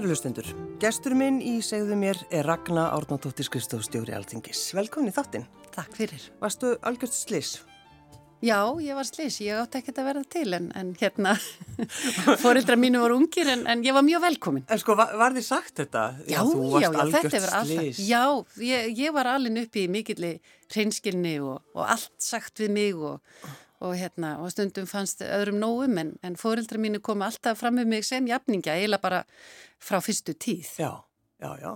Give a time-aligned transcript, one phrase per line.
[0.00, 0.46] Kæru hlustendur,
[0.80, 4.62] gestur minn í segðu mér er Ragnar Árnardóttir Skristofstjóri Altingis.
[4.72, 5.44] Velkomin í þáttinn.
[5.74, 6.22] Takk fyrir.
[6.40, 7.50] Varstu algjörst slis?
[8.40, 11.34] Já, ég var slis, ég átti ekkert að verða til en, en hérna,
[12.40, 14.64] fórildra mínu voru ungir en, en ég var mjög velkomin.
[14.72, 16.08] En sko, var, var þið sagt þetta?
[16.24, 18.00] Já, já, já, þetta er alltaf.
[18.00, 18.24] Já,
[18.70, 20.38] ég, ég var alveg upp í mikilli
[20.72, 23.20] hreinskilni og, og allt sagt við mig og
[23.80, 27.92] og, hérna, og stundum fannst öðrum nógum en, en fórildra mínu komu alltaf fram með
[27.94, 29.22] mig sem jafninga, eiginlega bara
[29.80, 30.74] frá fyrstu tíð.
[30.80, 30.92] Já,
[31.40, 31.72] já, já.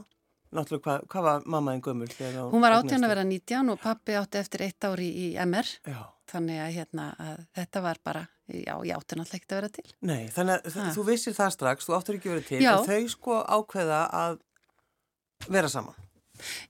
[0.54, 2.10] Náttúrulega, hvað, hvað var mammaðin gömul?
[2.52, 5.70] Hún var áttján að vera 19 og pappi átti eftir eitt ári í MR.
[5.90, 5.98] Já.
[6.30, 9.86] Þannig að, hérna, að þetta var bara, já, ég átti náttúrulega ekkert að vera til.
[10.06, 10.86] Nei, þannig að ha.
[10.94, 12.72] þú vissir það strax, þú áttur ekki að vera til já.
[12.76, 14.38] og þau sko ákveða að
[15.50, 16.03] vera saman.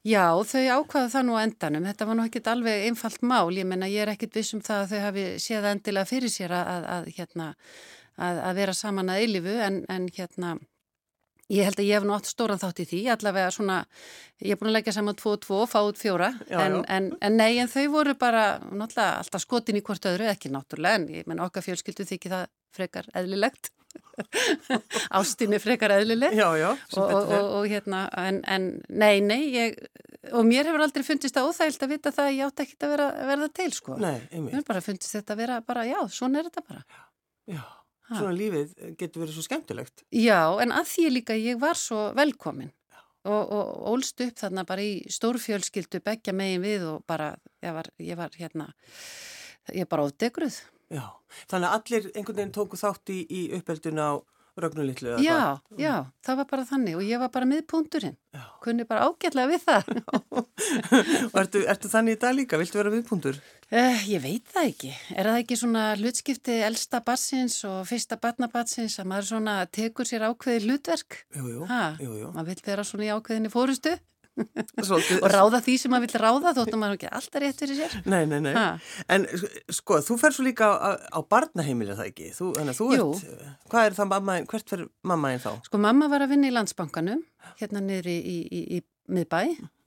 [0.05, 1.89] Já, þau ákvaða það nú endanum.
[1.89, 3.48] Þetta var nú ekkit alveg einfalt mál.
[3.57, 6.87] Ég menna, ég er ekkit vissum það að þau hafi séð endilega fyrir sér að,
[6.97, 7.48] að, hérna,
[8.19, 10.55] að, að vera saman að eilifu en, en hérna,
[11.53, 13.03] ég held að ég hef nú átt stóran þátt í því.
[13.15, 13.79] Allavega svona,
[14.45, 16.34] ég er búin að leggja saman 2-2 og fá út fjóra.
[16.51, 20.28] Já, en, en, en nei, en þau voru bara náttúrulega alltaf skotin í hvort öðru,
[20.33, 23.73] ekki náttúrulega, en ég menna okkar fjölskyldu þykir það frekar eðlilegt.
[25.19, 29.78] ástinni frekar eðlileg já, já, og, og, og, og hérna en, en nei, nei ég,
[30.32, 32.94] og mér hefur aldrei fundist það óþægilt að vita það að ég átt ekki að
[32.94, 33.97] vera, verða til sko.
[34.00, 37.03] Nei, mér hefur bara fundist þetta að vera bara já, svona er þetta bara.
[37.50, 38.15] Já, ha.
[38.15, 40.06] svona lífið getur verið svo skemmtilegt.
[40.15, 42.72] Já, en að því líka ég var svo velkomin
[43.25, 43.53] og
[43.88, 47.31] ólst upp þarna bara í stórfjölskyldu begja megin við og bara
[47.65, 48.66] ég var, ég var hérna
[49.72, 50.59] ég er bara ódegruð
[50.94, 51.05] Já,
[51.50, 54.15] þannig að allir einhvern veginn tóku þátt í, í uppelduna á
[54.55, 55.16] rögnulitlu?
[55.19, 55.81] Já, hvað?
[55.82, 58.15] já, það var bara þannig og ég var bara miðpunturinn,
[58.62, 59.91] kunni bara ágætlega við það.
[60.38, 62.60] og ertu, ertu þannig í dag líka?
[62.60, 63.41] Viltu vera miðpuntur?
[63.75, 64.93] Uh, ég veit það ekki.
[65.16, 70.28] Er það ekki svona hlutskipti elsta bassins og fyrsta batnabatsins að maður svona tekur sér
[70.31, 71.25] ákveði hlutverk?
[71.34, 71.69] Jú, jú,
[72.05, 72.34] jú, jú.
[72.37, 73.99] Maður vil vera svona í ákveðinni fórustu?
[74.34, 77.95] Og ráða því sem maður vil ráða þóttum maður ekki alltaf rétt fyrir sér.
[78.11, 78.55] Nei, nei, nei,
[79.15, 79.27] en
[79.72, 82.33] sko þú fer svo líka á, á barnaheimilega það ekki?
[82.34, 83.31] Þú, að þú ert,
[83.71, 85.53] hvað er það mamma hvert fer mamma einn þá?
[85.69, 87.23] Sko mamma var að vinna í landsbankanum
[87.61, 89.41] hérna niður í, í, í, í miðbæ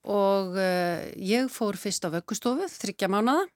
[0.08, 3.48] og uh, ég fór fyrst á vöggustofu þryggja mánada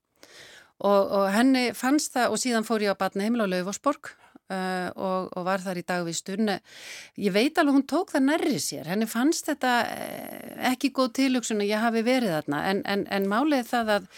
[0.81, 4.11] og, og henni fannst það og síðan fór ég á barnaheimila á Laufosborg
[4.51, 8.89] Uh, og, og var þar í dagvistur ég veit alveg hún tók það nærri sér.
[8.89, 12.59] Henni fannst þetta eh, ekki góð tilugsun að ég hafi verið þarna.
[12.71, 14.09] En, en, en málið það að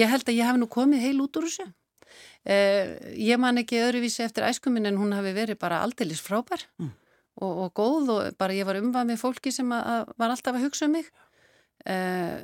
[0.00, 1.68] ég held að ég hafi nú komið heil út úr þessu.
[2.46, 6.90] Uh, ég man ekki öðruvísi eftir æskuminn en hún hafi verið bara aldeilis frábær mm.
[7.42, 10.58] og, og góð og bara ég var umvað með fólki sem að, að var alltaf
[10.58, 11.14] að hugsa um mig.
[11.86, 12.42] Uh,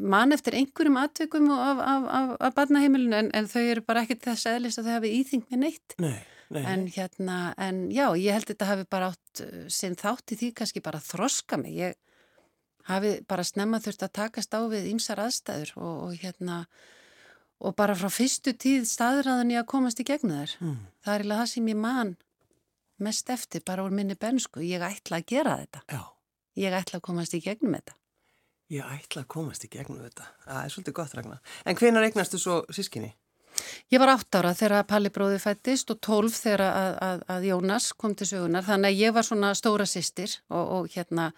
[0.00, 4.30] man eftir einhverjum atveikum af, af, af, af barnaheimilinu en, en þau eru bara ekkert
[4.30, 5.98] þess aðlist að þau hafi íþing með neitt.
[6.00, 6.20] Nei Nei.
[6.50, 10.48] En hérna, en já, ég held þetta hafi bara átt uh, sem þátt í því
[10.58, 11.76] kannski bara þroska mig.
[11.78, 11.98] Ég
[12.90, 16.64] hafi bara snemma þurft að takast á við ymsar aðstæður og, og hérna,
[17.62, 20.56] og bara frá fyrstu tíð staðræðan ég að komast í gegna þær.
[20.64, 20.80] Mm.
[21.04, 22.12] Það er eiginlega það sem ég man
[23.00, 24.64] mest eftir bara úr minni bensku.
[24.66, 25.84] Ég ætla að gera þetta.
[25.86, 26.02] Já.
[26.60, 27.94] Ég ætla að komast í gegnum þetta.
[28.70, 30.26] Ég ætla að komast í gegnum þetta.
[30.44, 31.40] Það er svolítið gott, Ragnar.
[31.66, 33.14] En hvenar eignastu svo sískinni?
[33.90, 37.90] Ég var átt ára þegar Palli bróði fættist og tólf þegar að, að, að Jónas
[37.98, 41.30] kom til sögunar þannig að ég var svona stóra sýstir og, og hérna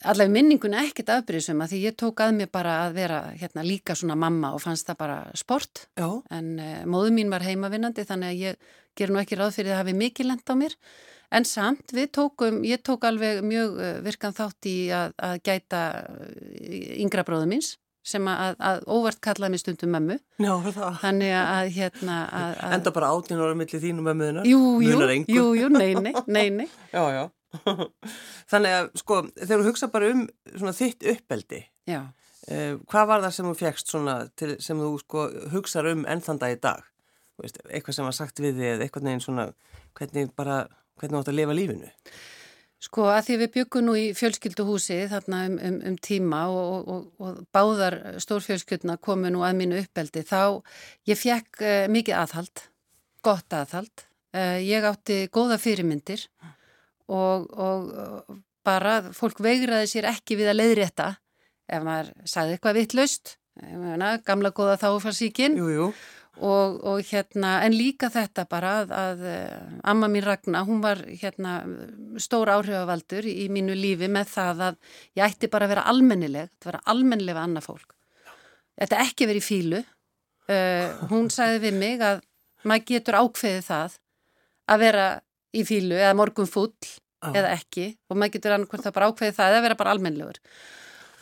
[0.00, 3.96] allaveg minningun ekkit afbríðsum að því ég tók að mér bara að vera hérna líka
[3.98, 5.86] svona mamma og fannst það bara sport.
[6.00, 6.08] Já.
[6.32, 9.82] en uh, móðu mín var heimavinnandi þannig að ég ger nú ekki ráð fyrir að
[9.82, 10.76] hafi mikið lend á mér.
[11.30, 15.84] En samt við tókum, ég tók alveg mjög uh, virkan þátt í að, að gæta
[16.00, 17.76] uh, yngra bróðu míns
[18.06, 22.76] sem að, að óvart kallaði mig stundum mömmu Já, það Þannig að hérna að, að
[22.78, 24.96] Enda bara átinn ára millir þín og mömmuðunar Jú, jú,
[25.28, 26.66] jú, jú, nei, nei, nei, nei.
[26.96, 27.22] Já, já
[28.52, 30.24] Þannig að, sko, þegar þú hugsa bara um
[30.54, 31.60] svona þitt uppeldi
[31.90, 32.00] Já
[32.48, 36.52] eh, Hvað var það sem þú fegst svona til, sem þú sko hugsaður um ennþanda
[36.54, 36.86] í dag?
[37.40, 39.48] Veist, eitthvað sem var sagt við þig eða eitthvað neginn svona
[39.98, 40.62] hvernig bara,
[41.00, 41.90] hvernig þú átt að lifa lífinu?
[42.80, 47.08] Sko að því við byggum nú í fjölskylduhúsi þarna um, um, um tíma og, og,
[47.20, 50.62] og báðar stórfjölskylduna komu nú að mínu uppeldi þá
[51.10, 52.62] ég fekk uh, mikið aðhald,
[53.26, 56.24] gott aðhald, uh, ég átti góða fyrirmyndir
[57.12, 61.10] og, og bara fólk veigraði sér ekki við að leiðrétta
[61.70, 63.36] ef maður sagði eitthvað vittlaust,
[64.26, 65.58] gamla góða þáfarsíkin.
[65.58, 65.90] Jújú.
[66.40, 71.02] Og, og hérna, en líka þetta bara að, að uh, amma mín Ragnar, hún var
[71.04, 71.58] hérna
[72.22, 74.78] stór áhrifavaldur í, mínu lífi með það að
[75.18, 77.96] ég ætti bara að vera almennileg, þetta vera almennileg við annað fólk.
[78.80, 79.82] Þetta ekki verið í fílu.
[80.50, 82.22] Uh, hún sagði við mig að
[82.64, 83.98] maður getur ákveðið það
[84.70, 85.06] að vera
[85.56, 86.72] í fílu eða morgun full
[87.24, 87.32] ah.
[87.34, 90.40] eða ekki og maður getur annað það bara ákveði það eða vera bara almenlegur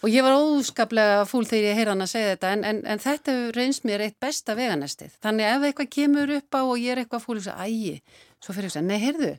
[0.03, 3.03] og ég var óskaplega fúl þegar ég heyrði hann að segja þetta en, en, en
[3.03, 5.19] þetta reynst mér eitt besta veganestið.
[5.25, 7.95] Þannig ef eitthvað kemur upp á og ég er eitthvað fúl og segja ægi,
[8.39, 9.37] svo fyrir ég að segja, nei heyrðu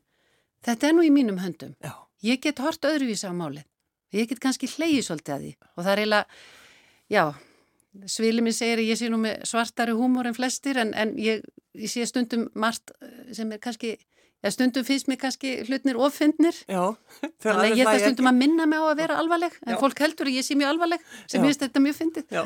[0.66, 1.76] þetta er nú í mínum höndum.
[1.84, 1.94] Já.
[2.24, 3.66] ég get hort öðruvísa á málið.
[4.12, 5.52] Ég get kannski hleyið svolítið að því.
[5.76, 6.26] Og það er eiginlega,
[7.10, 7.24] já
[8.06, 11.42] Svili minn segir að ég sé nú með svartari húmor en flestir en, en ég,
[11.74, 13.96] ég sé stundum margt eh, sem er kannski,
[14.39, 16.56] já stundum finnst mér kannski hlutnir ofindnir.
[16.69, 16.95] Já.
[17.44, 19.80] Þannig að ég það stundum að minna mig á að vera alvarleg en já.
[19.81, 22.36] fólk heldur að ég sé mjög alvarleg sem finnst þetta mjög fyndið.
[22.38, 22.44] Já,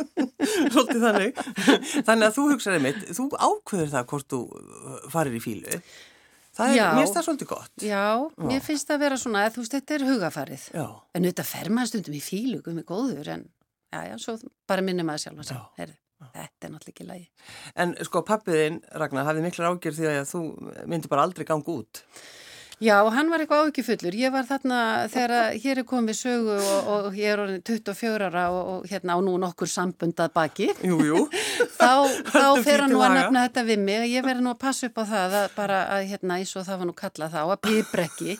[0.74, 1.44] svolítið þannig.
[2.08, 5.80] Þannig að þú hugsaði mitt, þú ákveður það hvort þú uh, farir í fílu.
[6.54, 7.74] Það er, mér finnst það svolítið gott.
[7.82, 8.06] Já,
[8.38, 10.66] mér finnst það að vera svona, þú veist, þetta er hugafarið.
[10.70, 10.86] Já.
[11.16, 13.48] En auðvitað fer maður stundum í fílu, gummi góður, en
[13.90, 14.36] já, já, svo
[14.70, 17.26] bara minnum að sjálfa sig, Heri, þetta er náttúrulega ekki lægi.
[17.84, 20.46] En sko pappiðinn, Ragnar, hafði miklar ágjör því að þú
[20.90, 22.04] myndi bara aldrei ganga út.
[22.82, 24.16] Já, hann var eitthvað áhyggjufullur.
[24.18, 24.78] Ég var þarna
[25.12, 29.14] þegar hér er komið sögu og, og ég er orðin 24 ára og, og hérna
[29.14, 30.66] á nú nokkur sambundað baki.
[30.82, 31.20] Jú, jú.
[31.78, 34.08] þá, þá fer hann nú að nefna þetta við mig.
[34.10, 36.82] Ég verði nú að passa upp á það að bara að hérna eins og það
[36.82, 38.36] var nú kallað þá að pýbrekki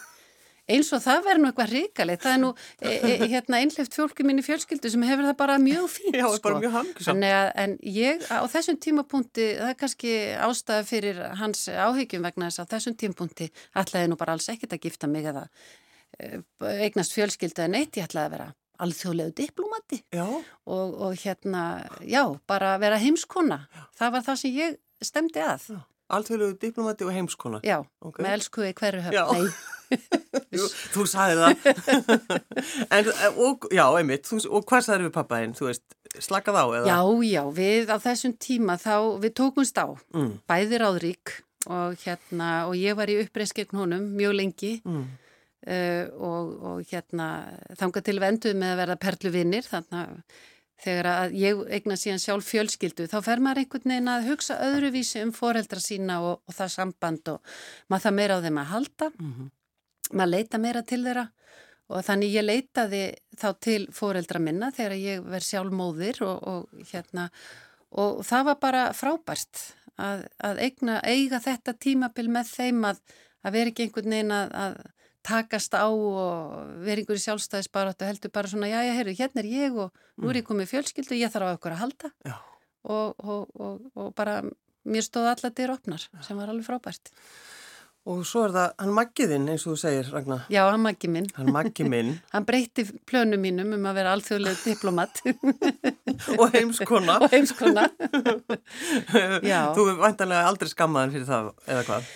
[0.71, 2.51] eins og það verður nú eitthvað ríkalegt það er nú
[2.81, 6.27] e, e, hérna einhlift fólki mín í fjölskyldu sem hefur það bara mjög fínt Já,
[6.27, 6.43] sko.
[6.47, 7.29] bara mjög hangsamt
[7.65, 10.17] En ég á þessum tímapunkti það er kannski
[10.49, 14.85] ástæða fyrir hans áhyggjum vegna þess að þessum tímapunkti ætlaði nú bara alls ekkit að
[14.89, 15.47] gifta mig eða
[16.19, 16.43] e,
[16.89, 18.53] eignast fjölskyldu en eitt ég ætlaði að vera
[18.83, 23.65] alþjóðlegu diplomati og, og hérna, já, bara vera heimskona.
[23.71, 23.85] Já.
[24.01, 25.69] það var það sem ég stemdi að.
[25.71, 25.83] Já.
[26.13, 28.25] Alþjóðlegu diplomati og heimskona Já, okay.
[28.27, 29.49] með elskuði hverju höfn
[30.55, 32.29] Jú, þú sagði það
[32.97, 33.11] en,
[33.41, 36.87] og, já, einmitt þú, og hvað sagði við pappaðinn, þú veist slakað á eða?
[36.89, 36.99] Já,
[37.29, 40.31] já, við á þessum tíma þá, við tókumst á mm.
[40.51, 41.35] bæðir áðrík
[41.73, 45.05] og hérna, og ég var í uppreist gegn honum mjög lengi mm.
[45.69, 47.29] uh, og, og hérna
[47.81, 50.43] þanga til venduð með að verða perluvinnir þannig að
[50.83, 55.23] þegar að ég eigna síðan sjálf fjölskyldu þá fer maður einhvern veginn að hugsa öðruvísi
[55.23, 57.55] um foreldra sína og, og það samband og
[57.89, 59.11] maður það meira á þeim að halda.
[59.19, 59.53] Mm -hmm
[60.13, 61.25] maður leita meira til þeirra
[61.93, 63.03] og þannig ég leitaði
[63.39, 67.29] þá til fóreldra minna þegar ég verð sjálf móðir og, og hérna
[67.95, 69.63] og það var bara frábært
[70.01, 73.03] að, að eigna, eiga þetta tímabil með þeim að,
[73.45, 74.79] að vera ekki einhvern veginn að, að
[75.25, 79.49] takast á og vera einhverju sjálfstæðisbarat og heldur bara svona, já, já, heyrðu, hérna er
[79.49, 82.13] ég og nú er ég komið fjölskyldu og ég þarf á okkur að halda.
[82.85, 84.43] Og, og, og bara
[84.85, 87.13] mér stóð allar dyr opnar sem var alveg frábært.
[88.05, 90.43] Og svo er það, hann maggiðinn eins og þú segir, Ragnar.
[90.53, 91.25] Já, hann maggi minn.
[91.39, 92.11] Hann maggi minn.
[92.35, 95.23] hann breytti plönu mínum um að vera alþjóðlega diplomat.
[96.41, 97.15] og heimskona.
[97.25, 97.87] og heimskona.
[99.09, 102.11] Þú er vantanlega aldrei skammaðan fyrir það, eða hvað?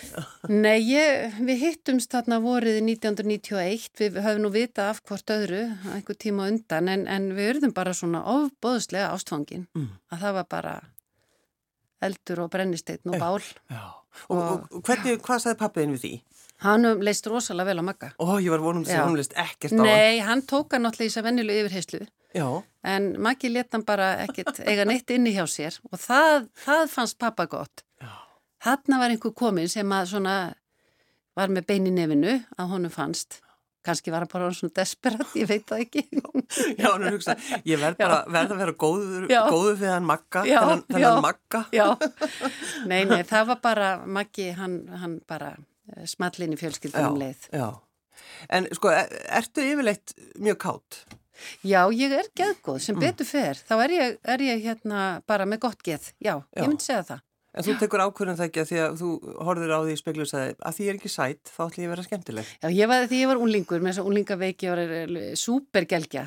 [0.53, 3.89] Nei, ég, við hittumst þarna vorið 1991.
[4.03, 5.63] Við höfum nú vita af hvort öðru,
[5.95, 9.65] einhver tíma undan, en, en við örðum bara svona ofbóðslega ástfangin.
[9.73, 9.89] Mm.
[10.13, 10.75] Að það var bara
[12.05, 13.41] eldur og brennisteitn og bál.
[13.73, 13.98] Já.
[14.27, 16.13] Og, og, og hvernig, hvað sagði pappiðin við því?
[16.59, 18.09] Hann leist rosalega vel á Magga.
[18.19, 19.87] Ó, ég var vonum að hann leist ekkert á hann.
[19.87, 22.01] Nei, hann tók hann náttúrulega í þess að vennilegu yfirheyslu.
[22.35, 22.47] Já.
[22.93, 27.19] En Maggi leta hann bara ekkert eiga neitt inni hjá sér og það, það fannst
[27.21, 27.85] pappa gott.
[28.03, 28.11] Já.
[28.65, 30.35] Þarna var einhver komin sem að svona
[31.39, 33.39] var með bein í nefinu að honum fannst
[33.89, 36.05] kannski var hann bara svona desperat, ég veit það ekki.
[36.79, 40.45] Já, hann er hugsað ég verð bara verð að vera góður, góður fyrir hann Magga,
[40.47, 41.85] þennan, þennan Já,
[42.89, 45.53] nei, nei, það var bara Maggi, hann, hann bara
[45.93, 47.47] eh, smallin í fjölskyldunum leið.
[47.53, 47.69] Já,
[48.57, 51.01] en sko, er, ertu yfirleitt mjög kátt?
[51.63, 53.05] Já, ég er geðgóð, sem mm.
[53.05, 53.59] betur fer.
[53.69, 56.11] Þá er ég, er ég hérna bara með gott geð.
[56.19, 56.63] Já, já.
[56.63, 57.25] ég myndi segja það
[57.57, 59.11] En þú tekur ákvörðan það ekki að því að þú
[59.47, 61.83] horfður á því í speklu og sagði að því ég er ekki sætt, þá ætlum
[61.83, 62.51] ég að vera skemmtileg.
[62.61, 64.81] Já, ég var, því ég var unlingur með þess að unlingaveiki og
[65.41, 66.25] supergelgja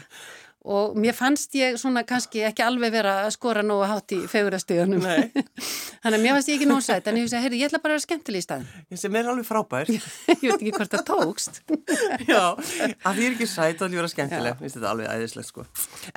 [0.62, 5.02] og mér fannst ég svona kannski ekki alveg vera að skora nógu hátt í fegurastíðunum
[6.02, 7.96] þannig að mér fannst ég ekki nógu sætt en ég sagði, heyrðu, ég ætla bara
[7.96, 9.90] að vera skemmtileg í staðin Ég sem er alveg frábær.
[10.42, 11.60] Ég veit ekki hvort það tókst.
[12.30, 14.62] Já, að því er ekki sætt ég vera skemmtileg.
[14.62, 15.66] Þetta alveg æðislegt sko.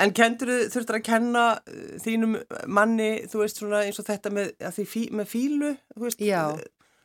[0.01, 4.51] En kendur þurftur að kenna uh, þínum manni, þú veist svona eins og þetta með,
[4.83, 6.57] fí, með fílu veist, Já,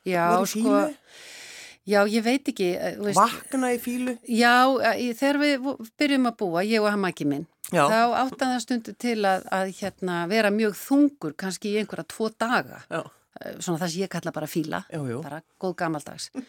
[0.08, 0.80] já, sko
[1.90, 2.70] Já, ég veit ekki.
[2.76, 4.16] Eh, veist, Vakna í fílu?
[4.30, 4.54] Já,
[5.00, 5.70] ég, þegar við
[6.00, 7.84] byrjum að búa, ég og Hamaki minn, Já.
[7.90, 12.30] þá áttan það stundu til að, að hérna, vera mjög þungur, kannski í einhverja tvo
[12.30, 12.84] daga.
[12.90, 13.02] Já.
[13.40, 15.18] Eh, svona það sem ég kalla bara fíla, jú, jú.
[15.24, 16.30] bara góð gammaldags.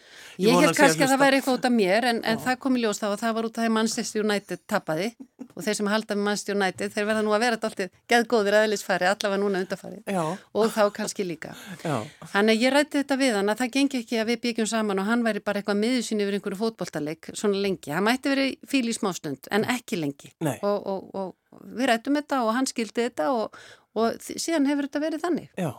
[0.42, 2.56] Ég, ég held kannski að, að það væri eitthvað út af mér, en, en það
[2.64, 5.06] kom í ljós þá og það var út af því Manchester United tappaði
[5.52, 9.08] og þeir sem halda með mannstjórn næti þeir verða nú að vera alltaf geðgóðir aðeinsfæri
[9.10, 10.22] allavega núna undarfæri Já.
[10.32, 11.52] og þá kannski líka.
[11.84, 11.96] Já.
[12.32, 15.08] Þannig ég rætti þetta við hann að það gengi ekki að við byggjum saman og
[15.10, 18.96] hann væri bara eitthvað miðusinn yfir einhverju fótboltaleik svona lengi, hann mætti verið fíl í
[18.96, 20.34] smástund en ekki lengi.
[20.42, 23.62] Og, og, og við rættum þetta og hann skildi þetta og,
[23.98, 25.50] og síðan hefur þetta verið þannig.
[25.58, 25.72] Já.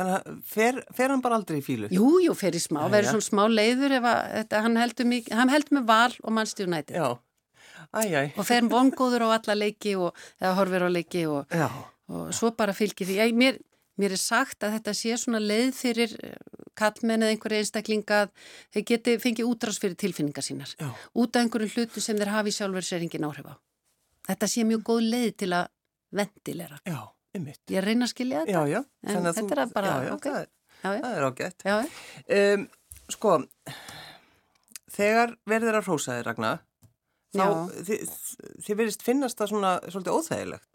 [0.00, 1.88] Þannig að fer, fer hann bara aldrei í fílu?
[1.92, 5.10] Jú, jú, fer í smá, verður svona smá leiður ef að, þetta, hann, heldur
[5.50, 6.96] heldur með val og mannstíðu næti.
[7.90, 8.30] Já, æjæj.
[8.38, 11.58] Og fer vongóður á alla leiki og, eða horfir á leiki og,
[12.10, 13.18] og svo bara fylgir því.
[13.18, 13.60] Ég, mér,
[14.00, 16.36] mér er sagt að þetta sé svona leið fyrir eh,
[16.78, 18.34] kallmenn eða einhverja einstaklinga að
[18.74, 20.74] þeir geti fengið útrás fyrir tilfinningar sínar.
[20.78, 20.90] Já.
[21.18, 22.54] Út af einhverju hlutu sem þeir hafi
[23.00, 23.54] engin áhrif á.
[24.30, 25.72] Þetta sé mjög góð leið til að
[26.14, 26.78] ventilera.
[26.86, 27.00] Já.
[27.30, 27.62] Einmitt.
[27.70, 28.54] Ég reyna að skilja þetta.
[28.56, 28.80] Já, já.
[29.06, 30.40] En þetta þú, er bara, já, já, það,
[30.80, 31.02] já, já.
[31.02, 31.64] það er ágætt.
[31.68, 31.76] Já,
[32.38, 32.64] um,
[33.14, 33.34] sko,
[34.96, 36.64] þegar verður að rósa þig, Ragnar,
[37.34, 37.46] þá
[37.88, 38.12] þið,
[38.66, 40.68] þið verðist finnast það svona svolítið óþægilegt.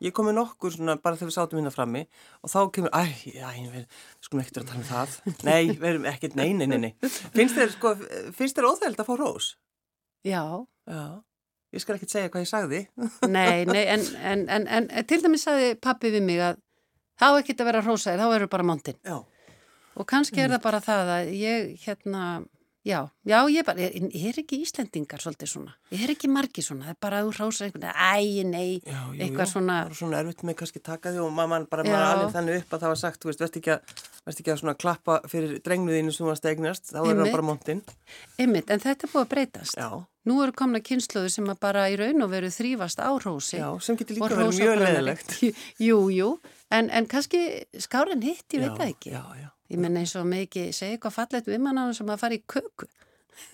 [0.00, 2.02] Ég komi nokkur svona bara þegar við sátum hérna frammi
[2.40, 3.02] og þá kemur, æ,
[3.68, 3.82] við
[4.24, 5.16] skulum ekkert að tala um það.
[5.50, 6.92] Nei, við erum ekkert, nei, nei, nei, nei.
[7.34, 7.92] Finnst þér, sko,
[8.36, 9.50] finnst þér óþægilegt að fá rós?
[10.24, 10.40] Já.
[10.88, 11.04] Já.
[11.70, 12.80] Ég skal ekki segja hvað ég sagði.
[13.36, 16.56] Nei, nei, en, en, en, en til dæmis sagði pappi við mig að
[17.20, 18.98] þá ekki að vera hrósaðir, þá eru bara mántinn.
[19.06, 19.20] Já.
[19.94, 22.24] Og kannski er það bara það að ég, hérna,
[22.86, 25.74] já, já, ég bara, ég er ekki Íslendingar svolítið svona.
[25.92, 28.80] Ég er ekki margi svona, það er bara að þú hrósa einhvern veginn, æ, nei,
[28.80, 29.78] já, jú, eitthvað svona.
[29.80, 32.76] Það var svona erfitt með kannski taka því og maður bara, maður alveg þannig upp
[32.76, 35.58] að það var sagt, þú veist, verðst ekki að, verðst ekki að svona klappa fyrir
[35.66, 37.84] drengnuðinu sem var stegnast, þá er það bara montinn.
[38.40, 39.76] Einmitt, en þetta er búið að breytast.
[39.76, 39.90] Já.
[40.28, 43.56] Nú eru komna kynnslóður sem að bara í raun og veru þrýfast á hrósi.
[43.56, 45.32] Já, sem getur líka verið mjög leðilegt.
[45.88, 46.28] Jú, jú,
[46.68, 47.40] en, en kannski
[47.80, 49.14] skáren hitt, ég veit það ekki.
[49.16, 49.48] Já, já.
[49.70, 52.88] Ég menna eins og ekki segja eitthvað fallet við mann sem að fara í köku.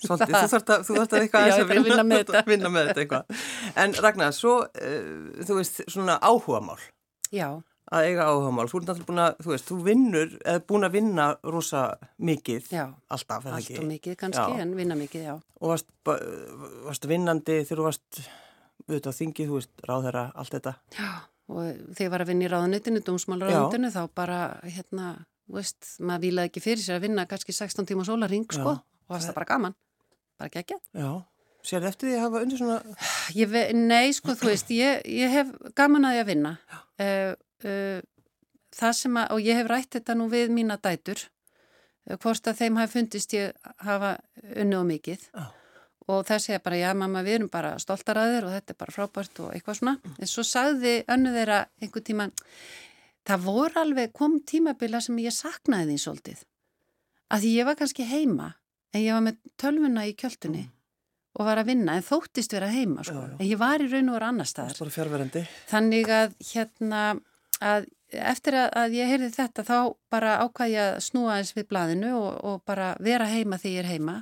[0.02, 2.42] Svolítið, þú þarfst að, að eitthvað Já, að, að vinna, vinna með þetta.
[2.49, 3.40] vinna með þetta eitthvað.
[3.82, 5.08] En Ragnar, svo, uh,
[5.46, 6.78] þú veist, svona áhugamál.
[7.35, 7.49] Já.
[7.94, 8.66] Að eiga áhugamál.
[8.70, 11.85] Þú ert náttúrulega búin að, þú veist, þú vinnur, eða búin að vinna rosa
[12.30, 12.73] mikið.
[12.75, 12.85] Já.
[13.14, 13.78] Alltaf, eða ekki?
[13.92, 14.64] Mikið kannski, já.
[14.64, 15.37] en vinna mikið, já.
[15.61, 15.88] Og varst,
[16.88, 18.20] varst vinnandi þegar þú varst,
[18.88, 20.76] auðvitað þingið, þú veist, ráðherra, allt þetta.
[20.96, 21.12] Já,
[21.52, 21.62] og
[21.94, 25.12] þegar ég var að vinna í ráðunitinu, dómsmálaráðunitinu, þá bara, hérna,
[25.52, 28.76] veist, maður vilaði ekki fyrir sér að vinna kannski 16 tíma sólaring, sko,
[29.06, 29.76] og það var bara gaman,
[30.40, 30.78] bara ekki.
[30.96, 31.10] Já,
[31.66, 32.98] sér eftir því að hafa undir svona...
[33.36, 36.54] Ég, nei, sko, þú veist, ég, ég hef gaman að ég að vinna.
[37.02, 37.32] Uh,
[37.66, 38.00] uh,
[38.76, 41.22] það sem að, og ég hef rætt þetta nú við mína dætur,
[42.08, 44.16] uh, hvort að þeim hafi fundist ég hafa
[44.56, 45.30] unni og mikið.
[45.30, 45.46] Já.
[46.06, 48.78] Og það segja bara, já mamma, við erum bara stoltar að þér og þetta er
[48.78, 49.94] bara frábært og eitthvað svona.
[50.22, 52.28] En svo sagði önnu þeirra einhver tíma,
[53.26, 56.45] það voru alveg, kom tímabila sem ég saknaði því svolítið.
[57.33, 58.52] Að því ég var kannski heima,
[58.95, 60.75] en ég var með tölvuna í kjöldunni mm.
[61.37, 63.18] og var að vinna, en þóttist vera heima, sko.
[63.18, 63.38] Já, já.
[63.40, 64.95] En ég var í raun og vera annar staðar.
[65.11, 65.26] Var.
[65.73, 67.02] Þannig að, hérna,
[67.59, 69.78] að eftir að, að ég heyrði þetta, þá
[70.14, 73.83] bara ákvæði ég að snúa eins við blaðinu og, og bara vera heima þegar ég
[73.83, 74.16] er heima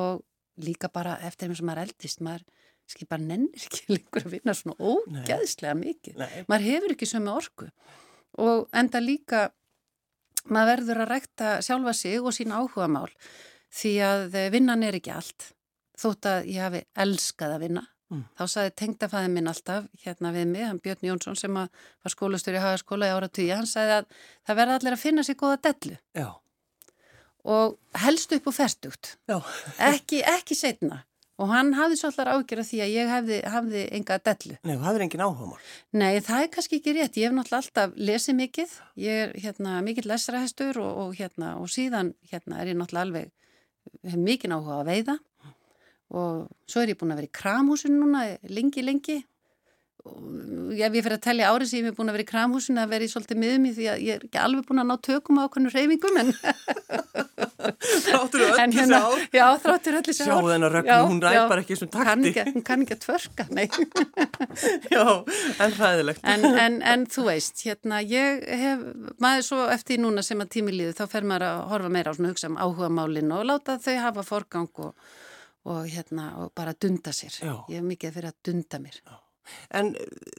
[0.00, 0.24] og
[0.60, 2.44] líka bara eftir eins og maður eldist, maður
[2.90, 6.18] skil bara nennir ekki lengur að vinna svona ógæðslega mikið.
[6.20, 6.42] Nei.
[6.52, 7.70] Maður hefur ekki sömu orku
[8.40, 9.48] og enda líka
[10.44, 13.10] maður verður að rækta sjálfa sig og sín áhuga mál
[13.74, 15.50] því að vinnan er ekki allt.
[15.98, 17.82] Þótt að ég hafi elskað að vinna.
[18.12, 18.24] Mm.
[18.36, 22.62] Þá saði tengdafæðin minn alltaf hérna við mig, hann Björn Jónsson sem var skólastur í
[22.62, 24.08] hagaskóla í ára tíu, hann sagði að
[24.44, 25.96] það verði allir að finna sér góða dellu.
[26.18, 26.28] Já
[27.44, 31.02] og helst upp og ferstugt ekki, ekki setna
[31.34, 34.56] og hann hafði svolítið ágjörð því að ég hafði, hafði enga dellu.
[34.62, 35.60] Nei, þú hafði engin áhugamál.
[35.98, 37.18] Nei, það er kannski ekki rétt.
[37.18, 38.74] Ég hef náttúrulega alltaf lesið mikið.
[39.02, 43.32] Ég er hérna, mikill lesrahestur og, og, hérna, og síðan hérna, er ég náttúrulega alveg,
[44.06, 45.18] hef mikið áhuga að veiða
[46.14, 49.18] og svo er ég búin að vera í kramhúsinu núna lengi, lengi
[50.04, 52.90] ef ég fyrir að tellja árið sem ég hef búin að vera í kramhúsinu að
[52.92, 55.40] vera í svolítið miðum í því að ég er ekki alveg búin að ná tökum
[55.40, 56.32] á okkur reyfingum en
[57.64, 59.22] Þráttur öll þessi hérna, ár.
[59.32, 60.28] Já, þráttur öll þessi ár.
[60.28, 63.46] Sjáu þennar rögnu, hún ræð bara ekki sem takti kann Hún kann ekki að tvörka,
[63.56, 63.64] nei.
[64.94, 65.04] Já,
[65.64, 68.86] en ræðilegt en, en, en þú veist, hérna ég hef,
[69.24, 72.16] maður svo eftir núna sem að tími líðu þá fer maður að horfa meira á
[72.18, 75.12] svona hugsa um áhuga málinu og láta þau hafa forgang og,
[75.64, 77.40] og hérna og bara dunda sér.
[77.40, 77.54] Já.
[77.72, 79.00] Ég hef mikið fyrir að dunda mér.
[79.00, 79.23] Já.
[79.74, 79.92] En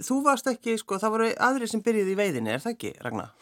[0.04, 3.34] þú varst ekki, sko, það voru aðri sem byrjuði í veiðinni, er það ekki, Ragnar?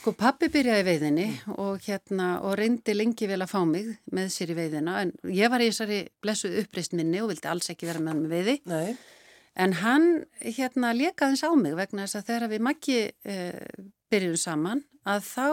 [0.00, 4.28] Sko pappi byrjaði í veiðinni og hérna og reyndi lengi vel að fá mig með
[4.30, 7.88] sér í veiðina en ég var í þessari blessuð uppreist minni og vildi alls ekki
[7.88, 8.56] vera með hann með veiði.
[8.70, 8.94] Nei.
[9.58, 10.06] En hann
[10.44, 13.82] hérna lekaðins á mig vegna þess að þegar við makki eh,
[14.14, 15.46] byrjuðum saman að þá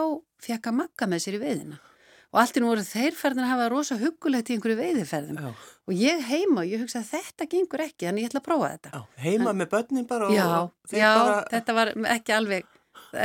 [0.46, 1.82] fekk að makka með sér í veiðina
[2.28, 5.52] og allt í nú voru þeir ferðin að hafa rosa hugulegt í einhverju veiðiferðum Já.
[5.88, 8.92] og ég heima, ég hugsa að þetta gengur ekki en ég ætla að prófa þetta
[8.92, 10.48] Já, heima með börnin bara Já,
[10.92, 12.68] já bara, þetta var ekki alveg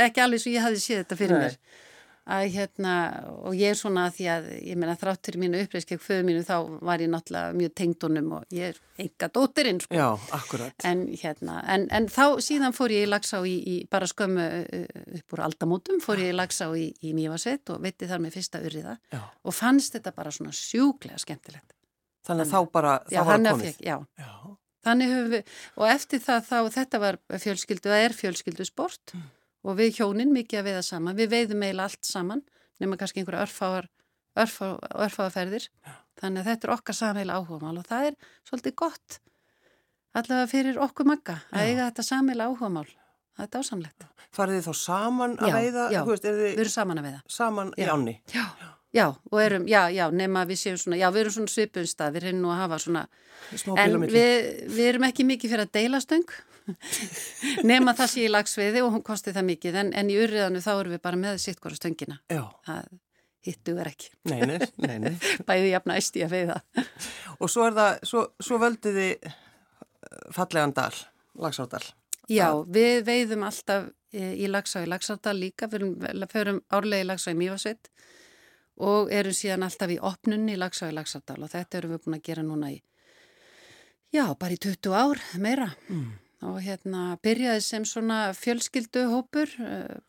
[0.04, 1.44] ekki alveg svo ég hafði séð þetta fyrir Nei.
[1.44, 1.58] mér
[2.24, 2.92] að hérna,
[3.44, 7.02] og ég er svona því að ég meina þráttur mínu uppreist föðu mínu þá var
[7.04, 9.98] ég náttúrulega mjög tengdunum og ég er enga dóttirinn sko.
[9.98, 10.06] Já,
[10.38, 10.86] akkurat.
[10.88, 15.04] En hérna, en, en þá síðan fór ég í lagsá í, í bara skömmu uh,
[15.20, 18.64] upp úr aldamótum, fór ég í lagsá í, í Mývasveit og veitti þar með fyrsta
[18.64, 18.96] urriða
[19.44, 21.76] og fannst þetta bara svona sjúklega skemmtilegt.
[22.24, 23.80] Þannig að þá bara, þá já, var það að komið.
[23.84, 24.32] já, Já,
[24.84, 29.30] Þannig höfum við, og eftir það þá, þetta var fjölskyldu, það er fjölskyldu sport Mm.
[29.64, 32.42] Og við hjónin mikið að veiða saman, við veiðum eiginlega allt saman,
[32.82, 33.86] nema kannski einhverja örfáar,
[34.36, 34.66] örfá,
[35.06, 35.68] örfáaferðir,
[36.20, 38.18] þannig að þetta er okkar samheila áhugamál og það er
[38.48, 39.18] svolítið gott,
[40.14, 41.70] allavega fyrir okkur magga, að Já.
[41.72, 42.86] eiga þetta samheila áhugamál,
[43.34, 44.06] það er dásamlegt.
[44.34, 46.00] farið þið þá saman að Já, veiða, já.
[46.08, 47.20] veist, Við erum saman að veiða.
[47.30, 47.92] saman í Já.
[47.94, 48.14] ánni?
[48.34, 48.44] Já,
[48.94, 52.12] já, og erum, já, já, nema við séum svona, já, við erum svona svipun stað,
[52.18, 53.06] við reynum nú að hafa svona
[53.54, 56.24] Smá En við, við erum ekki mikið fyrir að deila stöng
[57.70, 60.70] nema það sé í lagsveiði og hún kosti það mikið en, en í urriðanu þá
[60.74, 62.92] erum við bara með sitt hvora stöngina Já, það
[63.44, 65.10] hittu er ekki nei, nei, nei, nei.
[65.48, 66.60] bæði jafna æsti að veiða
[67.42, 69.34] Og svo er það, svo, svo völdu þið eh,
[70.32, 70.94] fallegan dal,
[71.42, 71.82] Lagsárdal.
[72.30, 77.36] Já, við veiðum alltaf e, í lagsá í Lagsárdal líka förum árlega í lagsá í
[77.36, 77.90] Mývasveit
[78.80, 82.16] og erum síðan alltaf í opnunni í lagsá í Lagsárdal og þetta erum við búin
[82.16, 82.78] að gera núna í
[84.14, 86.14] já, bara í 20 ár meira Mm.
[86.44, 89.50] Og hérna byrjaði sem svona fjölskyldu hópur,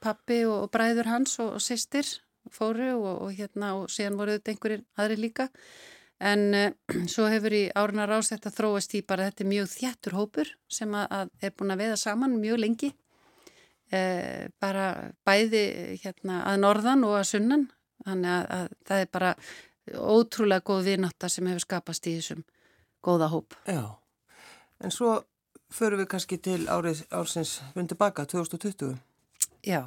[0.04, 2.10] pappi og, og bræður hans og, og sýstir
[2.52, 5.50] fóru og, og hérna og síðan voru þetta einhverjir aðri líka.
[6.24, 6.71] En uh,
[7.13, 10.95] svo hefur í áruna rás þetta þróast í bara þetta er mjög þjættur hópur sem
[10.95, 12.91] að, að er búin að veiða saman mjög lengi.
[13.93, 14.88] Uh, bara
[15.28, 15.65] bæði
[16.02, 17.69] hérna að norðan og að sunnan.
[18.06, 19.36] Þannig að, að það er bara
[20.15, 22.41] ótrúlega góð vinátta sem hefur skapast í þessum
[23.06, 23.54] góða hóp.
[23.69, 23.84] Já,
[24.82, 25.19] en svo
[25.73, 28.95] förum við kannski til árið, ársins vundu baka, 2020.
[29.65, 29.82] Já.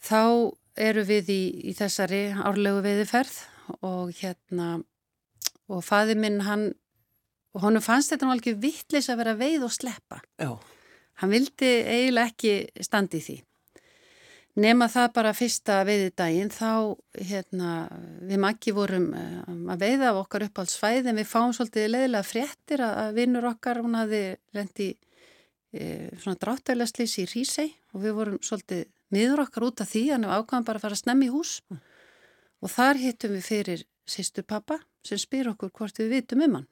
[0.00, 3.36] Þá eru við í, í þessari árlegu veiðiferð
[3.86, 4.80] og hérna
[5.70, 6.70] og faði minn hann
[7.54, 10.20] og honum fannst þetta nú alveg vittlis að vera veið og sleppa.
[10.40, 10.54] Já,
[11.20, 13.36] Hann vildi eiginlega ekki standi því.
[14.58, 17.74] Nema það bara fyrsta veiði daginn þá hérna
[18.26, 22.82] við makki vorum eh, að veiða af okkar uppáhaldsfæði en við fáum svolítið leðilega fréttir
[22.82, 24.24] að, vinnur okkar hún hafði
[24.56, 24.88] lendi
[25.70, 30.26] e, svona dráttæðilegslis í Rísei og við vorum svolítið miður okkar út af því en
[30.26, 31.54] við ákvæðum bara að fara að snemmi í hús.
[32.60, 36.68] Og þar hittum við fyrir sýstu pappa sem spyr okkur hvort við vitum um hann.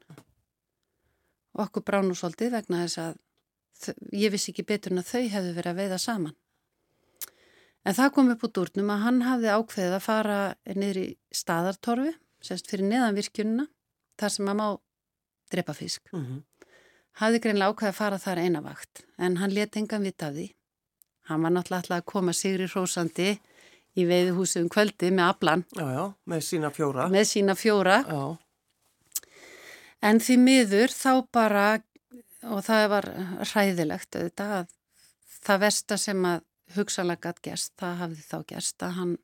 [1.55, 5.57] Og okkur bránu svolítið vegna þess að ég vissi ekki betur en að þau hefðu
[5.57, 6.38] verið að veiða saman.
[7.88, 10.38] En það kom upp úr durnum að hann hafði ákveðið að fara
[10.77, 12.11] niður í staðartorfi,
[12.44, 13.64] sérst fyrir neðan virkjununa,
[14.20, 14.66] þar sem að má
[15.55, 16.12] drepa fisk.
[16.12, 16.44] mm
[17.18, 20.44] Hafði greinlega ákveðið að fara þar eina vakt, en hann let engan vita af því.
[21.27, 23.33] Hann var náttúrulega alltaf að koma sigri hrósandi
[23.98, 27.09] í veiðuhúsi um kvöldi með aflan, já, já, með sína fjóra.
[27.11, 27.96] með sína fjóra.
[28.07, 28.38] Já,
[30.03, 31.64] En því miður þá bara,
[32.46, 33.09] og það var
[33.51, 34.66] hræðilegt auðvitað, að
[35.48, 36.44] það versta sem að
[36.76, 39.14] hugsalega gætt gerst, það hafði þá gerst að hann,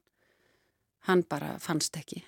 [1.08, 2.22] hann bara fannst ekki.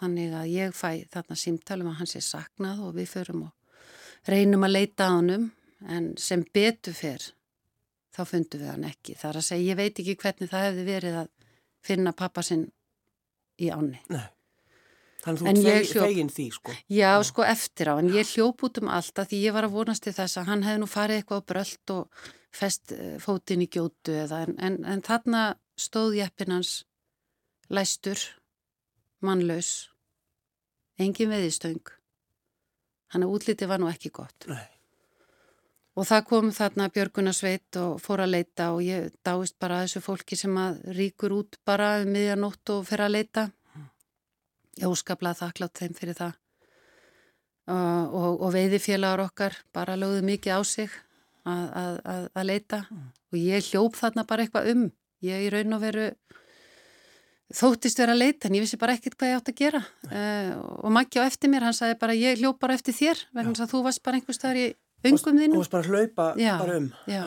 [0.00, 4.66] Þannig að ég fæ þarna símtalum að hann sé saknað og við förum og reynum
[4.68, 5.48] að leita á honum,
[5.88, 7.24] en sem betur fyrr,
[8.14, 9.14] þá fundum við hann ekki.
[9.18, 11.28] Það er að segja, ég veit ekki hvernig það hefði verið að
[11.88, 12.66] finna pappa sinn
[13.58, 14.00] í áni.
[14.10, 14.26] nei.
[15.18, 16.72] Þannig En þú hljóp- fegin því, sko.
[16.94, 19.74] Já, sko eftir á, en ég hljóp út um allt að því ég var að
[19.74, 22.08] vonast til þess að hann hefði nú farið eitthvað á brölt og
[22.54, 25.42] fest eh, fótinn í gjótu eða en, en, en þarna
[25.78, 26.82] stóð jeppin hans
[27.68, 28.18] læstur,
[29.20, 29.90] mannlaus,
[30.98, 31.92] engin veðistöng.
[33.12, 34.48] Hann að útliti var nú ekki gott.
[34.48, 34.66] Nei.
[35.98, 40.02] Og það kom þarna Björgunarsveit og fór að leita og ég dáist bara að þessu
[40.04, 43.48] fólki sem að ríkur út bara um miðjanótt og fer að leita.
[44.78, 46.36] Ég óskaplega þakklátt þeim fyrir það.
[47.68, 50.94] Uh, og, og veiðifélagar okkar bara lögðu mikið á sig
[51.48, 54.86] að, að, að, að leita og ég hljóp þarna bara eitthvað um.
[55.26, 56.08] Ég í raun og veru
[57.58, 59.80] þóttist vera að leita en ég vissi bara ekkert hvað ég átt að gera.
[60.06, 60.50] Uh,
[60.84, 63.64] og Maggi á eftir mér, hann sagði bara ég hljóp bara eftir þér vegna þess
[63.66, 64.66] að þú varst bara einhver staðar í
[65.08, 65.60] öngum Þú þínu.
[65.62, 66.88] varst bara að hlaupa Já, bara um.
[67.08, 67.22] já.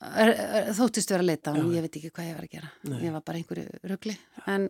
[0.00, 2.70] Er, er, þóttist vera að leita og ég veit ekki hvað ég var að gera.
[2.88, 3.00] Nei.
[3.04, 4.14] Ég var bara einhverju rugli.
[4.48, 4.68] En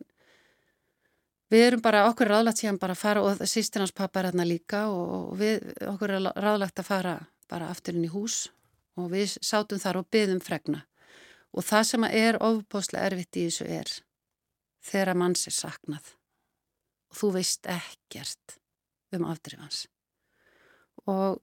[1.54, 4.30] við erum bara, okkur er ráðlagt síðan bara að fara og sýstir hans pappa er
[4.32, 7.14] hérna líka og við, okkur er ráðlagt að fara
[7.50, 8.46] bara aftur inn í hús
[8.98, 10.84] og við sátum þar og byðum fregna.
[11.50, 13.92] Og það sem er ofbóðslega erfitt í þessu er
[14.86, 16.14] þegar manns er saknað.
[17.10, 18.60] Og þú veist ekkert
[19.16, 19.88] um afdrifans
[21.08, 21.40] og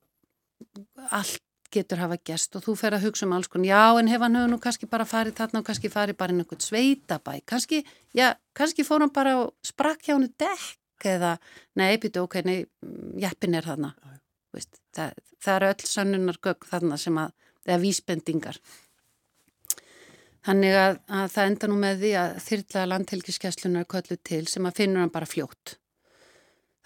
[1.11, 1.43] allt
[1.73, 4.37] getur hafa gæst og þú fer að hugsa um alls konar, já en hef hann
[4.39, 7.83] hefur nú kannski bara farið þarna og kannski farið bara inn einhvern sveitabæ, kannski,
[8.15, 11.35] já, kannski fór hann bara og sprakk hjá hann dekk eða,
[11.75, 12.61] nei, býtu, ok, nei,
[13.21, 13.91] jæppin er þarna,
[14.55, 17.33] Veist, það, það eru öll sannunar gögg þarna sem að,
[17.67, 18.59] eða vísbendingar.
[20.47, 24.69] Þannig að, að það enda nú með því að þyrla landhelgiskeslunar er köllu til sem
[24.69, 25.75] að finnur hann bara fljótt.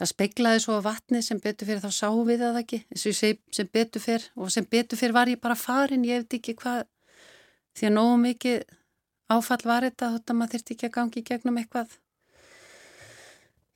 [0.02, 4.24] Það speiklaði svo vatni sem betur fyrir þá sá við það ekki, sem betur fyrir
[4.34, 6.88] og sem betur fyrir var ég bara farin, ég hefði ekki hvað,
[7.78, 8.64] því að nógu mikið
[9.36, 11.94] áfall var þetta, þótt að maður þurfti ekki að gangi gegnum eitthvað,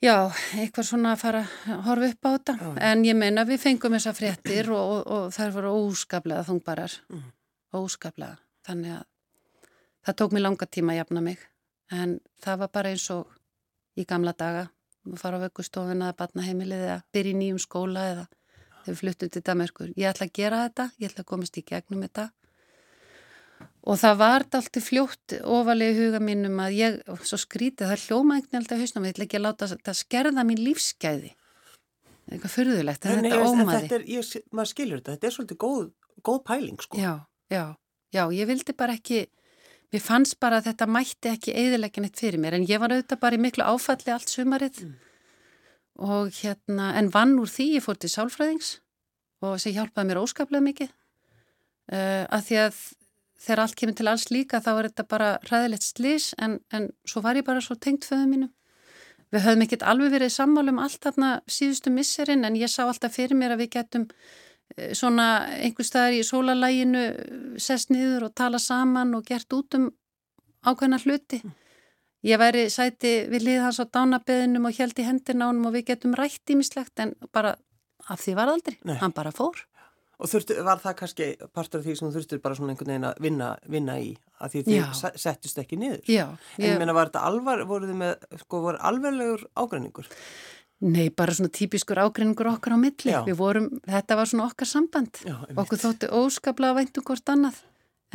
[0.06, 0.16] já,
[0.60, 2.70] eitthvað svona að fara að horfa upp á þetta, já.
[2.90, 7.26] en ég meina við fengum þessa fréttir og, og, og þær voru óskaplega þungbarar, mm.
[7.82, 8.38] óskaplega,
[8.68, 9.04] þannig að
[10.06, 11.44] það tók mér langa tíma að jafna mig,
[11.92, 13.36] en það var bara eins og
[13.98, 14.68] í gamla daga,
[15.10, 18.26] að fara á vöggustofuna eða batnaheimilið eða byrja í nýjum skóla eða
[18.86, 19.94] þau fluttu til Damerskur.
[19.98, 22.30] Ég ætla að gera þetta, ég ætla að komast í gegnum þetta
[23.86, 28.50] og það var allt fljótt ofalegi huga mínum að ég, svo skrítið, það hljóma einhvern
[28.50, 31.32] veginn alltaf hausnum, ég ætla ekki að láta það skerða mín lífsgæði.
[32.26, 33.80] Eitthvað fyrðulegt, þetta er ómaði.
[33.86, 35.84] Þetta er, ég, maður skilur þetta, þetta er svolítið góð,
[36.26, 36.98] góð pæling sko.
[36.98, 37.14] Já,
[37.54, 37.66] já,
[38.16, 39.28] já, ég vildi bara ekki
[39.94, 43.22] Mér fannst bara að þetta mætti ekki eðilegjan eitt fyrir mér en ég var auðvitað
[43.22, 44.96] bara í miklu áfalli allt sumarið mm.
[46.10, 48.72] og hérna en vann úr því ég fór til sálfræðings
[49.40, 52.82] og þessi hjálpaði mér óskaplega mikið uh, eh, að því að
[53.42, 57.22] þegar allt kemur til alls líka þá er þetta bara ræðilegt slís en, en svo
[57.26, 58.50] var ég bara svo tengt föðu mínu.
[59.34, 63.36] Við höfum ekkert alveg verið sammálum allt þarna síðustu misserinn en ég sá alltaf fyrir
[63.36, 64.10] mér að við getum
[64.74, 67.04] Eh, svona einhver staðar í sólalæginu
[67.62, 69.92] sest niður og tala saman og gert út um
[70.66, 71.42] ákveðna hluti.
[71.44, 71.54] Mm.
[72.26, 75.92] Ég væri sæti við lið hans á dánabeðinum og held í hendina ánum og við
[75.92, 77.54] getum rætt ímislegt en bara
[78.10, 78.98] af því var aldrei, Nei.
[78.98, 79.62] hann bara fór.
[80.16, 83.08] Og þurftu, var það kannski partur af því sem þú þurftur bara svona einhvern veginn
[83.10, 86.04] að vinna, vinna í að því þið settist ekki niður?
[86.08, 86.26] Já.
[86.58, 90.08] En ég meina var þetta alvar, voruð þið með, sko, voru alvarlegur ágræningur?
[90.86, 93.12] Nei, bara svona típiskur ágreiningur okkar á milli.
[93.12, 93.22] Já.
[93.28, 95.22] Við vorum, þetta var svona okkar samband.
[95.24, 97.62] Já, okkur þóttu óskaplega væntu um hvort annað.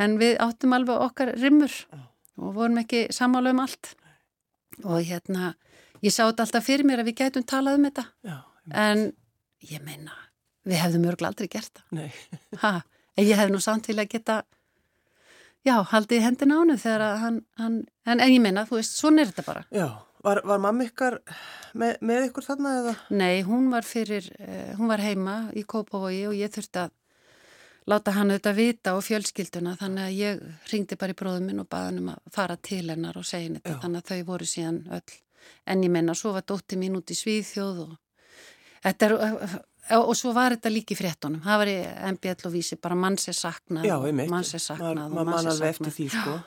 [0.01, 2.01] En við áttum alveg okkar rimmur Já.
[2.41, 3.95] og vorum ekki samála um allt.
[4.85, 5.55] Og hérna,
[6.01, 8.05] ég sá þetta alltaf fyrir mér að við gætum talað um þetta.
[8.71, 9.03] En
[9.67, 10.13] ég meina,
[10.67, 11.99] við hefðum örgla aldrei gert það.
[11.99, 12.09] Nei.
[12.63, 12.73] ha,
[13.17, 14.37] en ég hef nú samt til að geta,
[15.67, 19.33] já, haldið hendina ánu þegar hann, hann en, en ég meina, þú veist, svona er
[19.33, 19.67] þetta bara.
[19.75, 19.89] Já.
[20.21, 21.17] Var, var mamma ykkar
[21.73, 22.91] með, með ykkur þarna eða?
[23.17, 26.91] Nei, hún var fyrir, uh, hún var heima í Kópavogi og ég þurfti að
[27.89, 31.69] láta hann auðvitað vita og fjölskylduna þannig að ég ringdi bara í bróðum minn og
[31.71, 34.79] baði hann um að fara til hennar og segja þetta þannig að þau voru síðan
[34.99, 35.17] öll.
[35.65, 37.95] En ég menna, svo var dótti mín út í Svíðþjóð og
[38.85, 39.15] þetta er,
[39.97, 41.41] og svo var þetta líki fréttonum.
[41.43, 41.77] Það var í
[42.15, 43.87] MBL og vísi bara mann sé saknað.
[43.89, 43.97] Já.
[44.21, 45.71] Mann sé saknað og mann sé
[46.11, 46.43] saknað.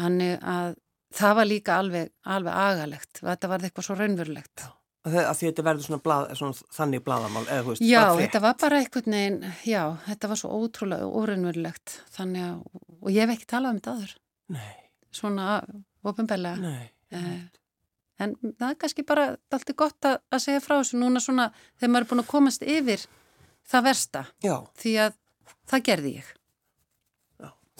[0.00, 0.78] Þannig að
[1.16, 4.66] það var líka alveg, alveg agalegt þetta var eitthvað svo raunverulegt
[5.10, 8.56] að því þetta verður svona, blað, svona þannig bladamál eða þú veist já, þetta var
[8.60, 13.48] bara eitthvað neginn, já, þetta var svo ótrúlega óraunverulegt þannig að, og ég hef ekki
[13.54, 14.12] talað um þetta aður
[14.58, 14.74] Nei.
[15.20, 15.46] svona
[16.10, 16.74] ofinbellega
[17.16, 17.32] eh,
[18.20, 21.48] en það er kannski bara alltaf gott að, að segja frá þessu núna svona
[21.80, 23.06] þegar maður er búin að komast yfir
[23.70, 24.56] það versta já.
[24.82, 25.16] því að
[25.70, 26.36] það gerði ég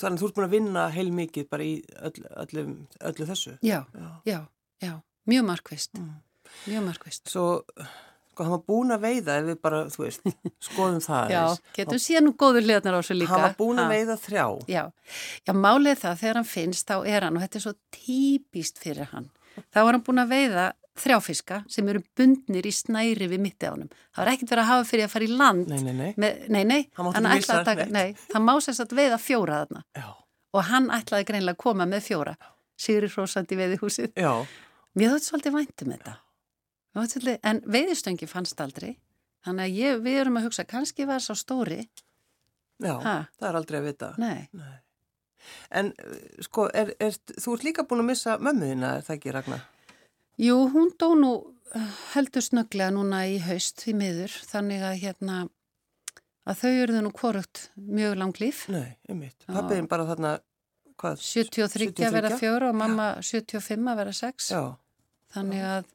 [0.01, 1.73] Þannig að þú ert búin að vinna heil mikið bara í
[2.09, 2.63] öll, öllu,
[3.11, 3.57] öllu þessu.
[3.67, 4.39] Já, já, já,
[4.81, 4.93] já.
[5.29, 6.15] mjög markvist, mm.
[6.71, 7.29] mjög markvist.
[7.29, 7.45] Svo,
[8.31, 10.31] sko, hann var búin að veiða ef við bara, þú veist,
[10.71, 11.35] skoðum það.
[11.35, 11.43] Já,
[11.77, 13.35] getum síðan nú góður hliðnar á þessu líka.
[13.35, 14.47] Hann var búin að veiða þrjá.
[14.73, 14.83] Já,
[15.45, 19.13] já, málið það, þegar hann finnst, þá er hann, og þetta er svo típist fyrir
[19.13, 19.29] hann,
[19.71, 20.67] þá var hann búin að veiða
[21.01, 23.91] þrjáfiska sem eru bundnir í snæri við mitti ánum.
[24.15, 25.69] Það var ekkert verið að hafa fyrir að fara í land.
[25.71, 26.11] Nei, nei, nei.
[26.21, 26.81] Með, nei, nei.
[26.99, 29.85] Hann ætlaði að taka, nei, það má sérst að veiða fjóra þarna.
[29.97, 30.09] Já.
[30.51, 32.35] Og hann ætlaði greinlega að koma með fjóra.
[32.81, 34.13] Sigri Hrósandi veiði húsið.
[34.19, 34.33] Já.
[34.99, 36.17] Mér þótti svolítið væntum þetta.
[36.97, 38.95] Svolítið, en veiðistöngi fannst aldrei.
[39.47, 41.81] Þannig að ég, við erum að hugsa, kannski var það svo stóri.
[42.81, 43.17] Já, ha?
[43.39, 44.09] það er aldrei að vita.
[44.21, 44.49] Nei.
[44.57, 44.79] Nei.
[45.71, 45.93] En
[46.45, 49.65] sko, er, er, þú ert líka búin að missa mömmuðina, er það ekki Ragnar?
[50.41, 51.33] Jú, hún dó nú
[51.77, 55.41] eh, heldur snöglega núna í haust í miður, þannig að hérna
[56.49, 58.65] að þau eruðu nú korugt mjög lang líf.
[58.73, 59.47] Nei, einmitt.
[59.49, 60.35] Pappiðin bara þarna,
[61.01, 61.25] hvað?
[61.25, 63.41] 73 að vera fjóra og mamma Já.
[63.45, 64.51] 75 að vera sex.
[64.55, 64.63] Já.
[65.35, 65.91] Þannig að,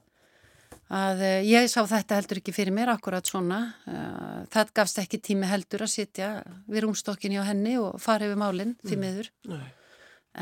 [0.93, 3.59] að eh, ég sá þetta heldur ekki fyrir mér akkurat svona.
[3.89, 6.29] Eh, það gafst ekki tími heldur að sitja
[6.69, 9.05] við rúmstokkinni á henni og fara yfir málinn því mm.
[9.05, 9.31] miður.
[9.51, 9.67] Nei.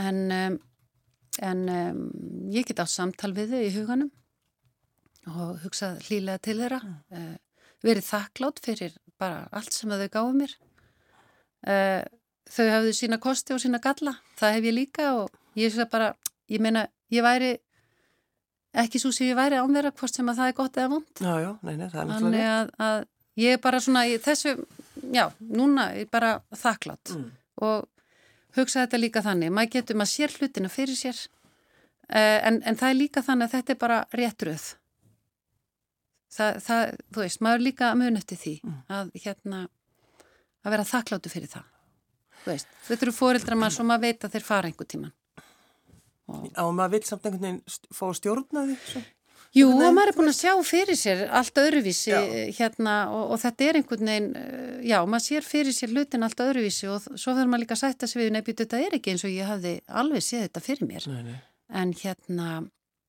[0.06, 0.62] En...
[1.42, 1.64] En
[2.54, 4.10] ég get átt samtal við þau í huganum
[5.32, 7.00] og hugsað hlýlega til þeirra mm.
[7.18, 10.54] uh, verið þakklátt fyrir bara allt sem þau gáði mér
[12.54, 16.12] þau hafðu sína kosti og sína galla það hef ég líka og ég bara
[16.52, 17.54] ég meina, ég væri
[18.74, 21.24] ekki svo sem ég væri ánverða hvort sem að það er gott eða vond
[21.86, 23.00] er Þannig að, að
[23.44, 24.54] ég er bara svona í þessu
[25.14, 27.14] já, núna er bara þakklátt.
[27.18, 27.32] Mm.
[27.68, 27.90] og
[28.58, 32.90] hugsa þetta líka þannig, maður getur maður sér hlutina fyrir sér uh, en, en það
[32.90, 34.68] er líka þannig að þetta er bara réttröð
[36.34, 36.84] það, það,
[37.14, 38.78] þú veist, maður líka mun eftir því mm.
[38.98, 39.66] að hérna
[40.64, 41.66] að vera þakkláttu fyrir það.
[42.44, 45.14] Veist, þetta eru fóreldra maður sem maður veit að þeir fara einhver tíman
[46.28, 49.04] og, og maður vil samt einhvern veginn fá stjórnaði svo
[49.54, 52.22] Jú, og maður er búin að sjá fyrir sér allt öðruvísi já.
[52.58, 56.42] hérna og, og þetta er einhvern veginn, eh, já, maður sér fyrir sér hlutin allt
[56.42, 59.26] öðruvísi og svo verður maður líka að sætta sig við, nefnir þetta er ekki eins
[59.28, 61.06] og ég hafði alveg séð þetta fyrir mér.
[61.12, 61.36] Nei, nei.
[61.84, 62.48] En hérna,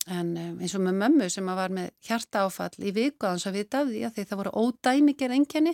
[0.05, 3.47] en eh, eins og með mömmu sem var með hjarta áfall í viku að hans
[3.49, 5.73] að vita af því að því það voru ódæmikir engjani,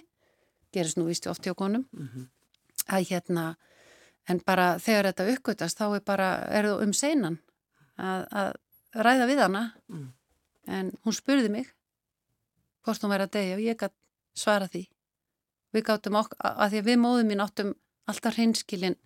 [0.71, 2.31] gerist nú vístu oft hjá konum, mm -hmm.
[2.95, 3.45] að hérna,
[4.31, 7.37] en bara þegar þetta uppgötast þá er bara, er það um seinan
[7.99, 9.67] að, að ræða við hana.
[9.91, 10.09] Mm
[10.67, 11.69] en hún spurði mig
[12.85, 13.97] hvort hún væri að deyja og ég gæti
[14.37, 14.85] svara því
[15.75, 17.73] við gáttum okkur, að því að við móðum mín áttum
[18.09, 18.97] alltaf hreinskilin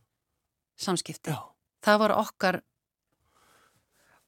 [0.80, 1.40] samskipti Já.
[1.86, 2.62] það var okkar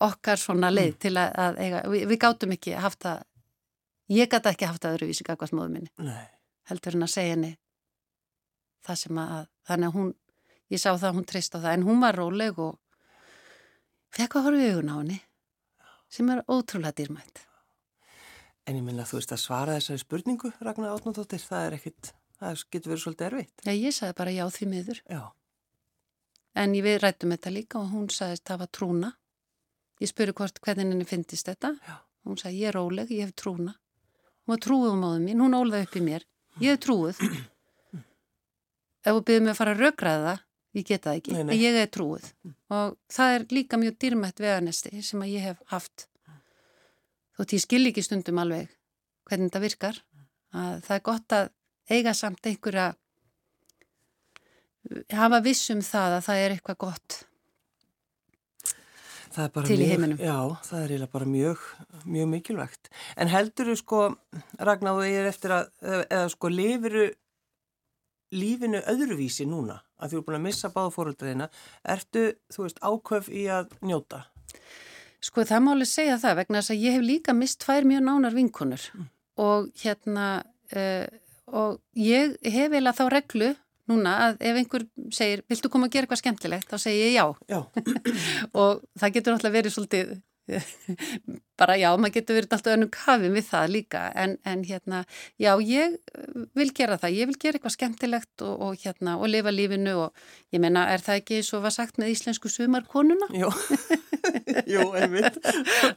[0.04, 1.00] okkar svona leið mm.
[1.02, 3.24] til að, að eiga, við, við gáttum ekki haft það
[4.14, 6.28] ég gæti ekki haft það öðruvísi gækvast móðum minni Nei.
[6.72, 7.54] heldur henn að segja henni
[8.88, 10.14] það sem að þannig að hún,
[10.74, 12.78] ég sá það að hún trist á það en hún var róleg og
[14.16, 15.20] fekk að horfa augun á henni
[16.12, 17.44] sem er ótrúlega dýrmætt.
[18.68, 22.10] En ég minna að þú veist að svara þessari spurningu, Ragnar Átnóttir, það er ekkit,
[22.40, 23.62] það getur verið svolítið erfitt.
[23.64, 25.00] Já, ég sagði bara já því miður.
[25.08, 25.22] Já.
[26.58, 29.12] En við rættum þetta líka og hún sagði að það var trúna.
[30.04, 31.74] Ég spurði hvort hvernig henni finnist þetta.
[31.80, 31.96] Já.
[32.28, 33.78] Hún sagði ég er óleg, ég hef trúna.
[34.44, 36.28] Hún var trúið um áður mín, hún ólaði upp í mér.
[36.60, 37.22] Ég hef trúið.
[39.08, 40.44] Ef þú byrðið mig að fara að raugraða það,
[40.78, 41.56] ég geta það ekki, nei, nei.
[41.56, 42.30] en ég er trúið
[42.74, 46.08] og það er líka mjög dýrmætt veganesti sem að ég hef haft.
[47.38, 48.72] Þótt ég skil ekki stundum alveg
[49.28, 50.02] hvernig þetta virkar.
[50.58, 51.50] Að það er gott að
[51.94, 52.88] eiga samt einhverja
[55.16, 57.18] hafa vissum það að það er eitthvað gott
[59.68, 60.18] til í heiminum.
[60.18, 61.66] Já, það er eiginlega bara mjög,
[62.10, 62.90] mjög mikilvægt.
[63.20, 64.02] En heldur þú sko
[64.58, 65.68] Ragnar, þú er eftir að
[66.08, 67.08] eða sko lifuru
[68.36, 71.50] lífinu öðruvísi núna að þú er búin að missa báða fóröldraðina
[71.88, 74.26] ertu, þú veist, ákvöf í að njóta?
[75.24, 78.04] Sko það má alveg segja það vegna þess að ég hef líka mist tvær mjög
[78.06, 79.08] nánar vinkunur mm.
[79.44, 80.28] og hérna
[80.76, 81.08] uh,
[81.48, 83.54] og ég hef eiginlega þá reglu
[83.88, 84.86] núna að ef einhver
[85.16, 87.60] segir viltu koma að gera eitthvað skemmtilegt þá segir ég já, já.
[88.62, 90.12] og það getur náttúrulega verið svolítið
[91.60, 95.04] bara já, maður getur verið alltaf önnum kafin við það líka, en, en hérna
[95.42, 95.98] já, ég
[96.58, 97.16] vil gera það.
[97.18, 101.04] Ég vil gera eitthvað skemmtilegt og, og hérna og lifa lífinu og ég menna er
[101.04, 103.30] það ekki svo var sagt með íslensku sumarkonuna?
[103.36, 103.52] Jú,
[104.74, 105.40] jú, einmitt.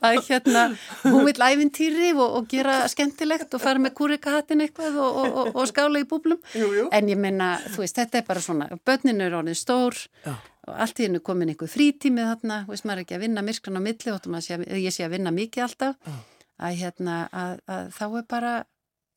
[0.01, 0.67] Að hérna,
[1.05, 6.03] hún vil æfintýri og, og gera skemmtilegt og fara með kúrikahatin eitthvað og, og skála
[6.03, 6.89] í búblum, jú, jú.
[6.95, 10.07] en ég menna þú veist, þetta er bara svona, börninu er orðin stór.
[10.25, 10.35] Já
[10.71, 13.83] og allt í hennu komin einhver frítímið þarna, veist maður ekki að vinna myrkran á
[13.83, 16.15] milli og ég sé að vinna mikið alltaf
[16.61, 18.55] að, hérna, að, að þá er bara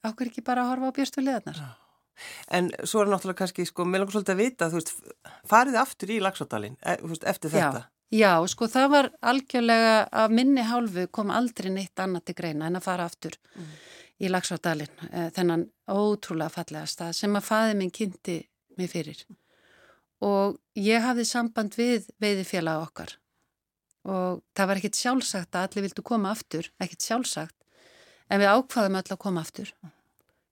[0.04, 0.94] ákveð ekki bara að horfa á
[1.54, 1.72] uh.
[2.54, 4.92] En svo er náttúrulega kannski sko, mér langar svolítið að vita, þú veist
[5.50, 6.98] farið aftur í Lagsáttalinn e,
[7.32, 7.86] eftir þetta?
[8.14, 12.70] Já, já, sko það var algjörlega að minni hálfu kom aldrei neitt annað til greina
[12.70, 13.72] en að fara aftur mm.
[14.22, 18.38] í Lagsáttalinn, e, þennan ótrúlega fallega stað sem að faði minn kynnti
[18.78, 19.26] mig fyrir
[20.24, 23.18] og ég hafði samband við veiðifélag okkar
[24.04, 27.56] og það var ekkit sjálfsagt að allir vildu koma aftur, ekkit sjálfsagt
[28.30, 29.72] en við ákvaðum öll að koma aftur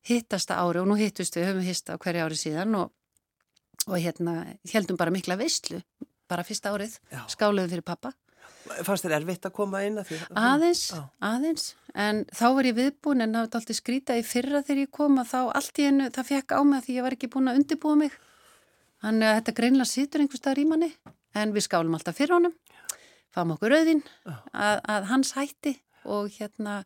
[0.07, 2.89] hittasta ári og nú hittust við höfum hista á hverju ári síðan og,
[3.87, 5.81] og hérna heldum bara mikla veistlu
[6.31, 7.25] bara fyrsta árið, Já.
[7.31, 8.15] skáluðum fyrir pappa
[8.85, 10.17] Fannst þér erfitt að koma inn að því?
[10.37, 11.01] Aðeins, Já.
[11.27, 11.63] aðeins
[11.97, 15.17] en þá var ég viðbúin en það var alltaf skrítið í fyrra þegar ég kom
[15.21, 17.51] að þá allt í hennu, það fekk á mig að því ég var ekki búin
[17.51, 18.19] að undirbúa mig
[19.01, 20.89] Þannig að þetta greinlega situr einhver staðar í manni
[21.41, 22.53] en við skálum alltaf fyrir honum,
[23.33, 26.81] fáum okkur rauðin að, að hans hætti og hérna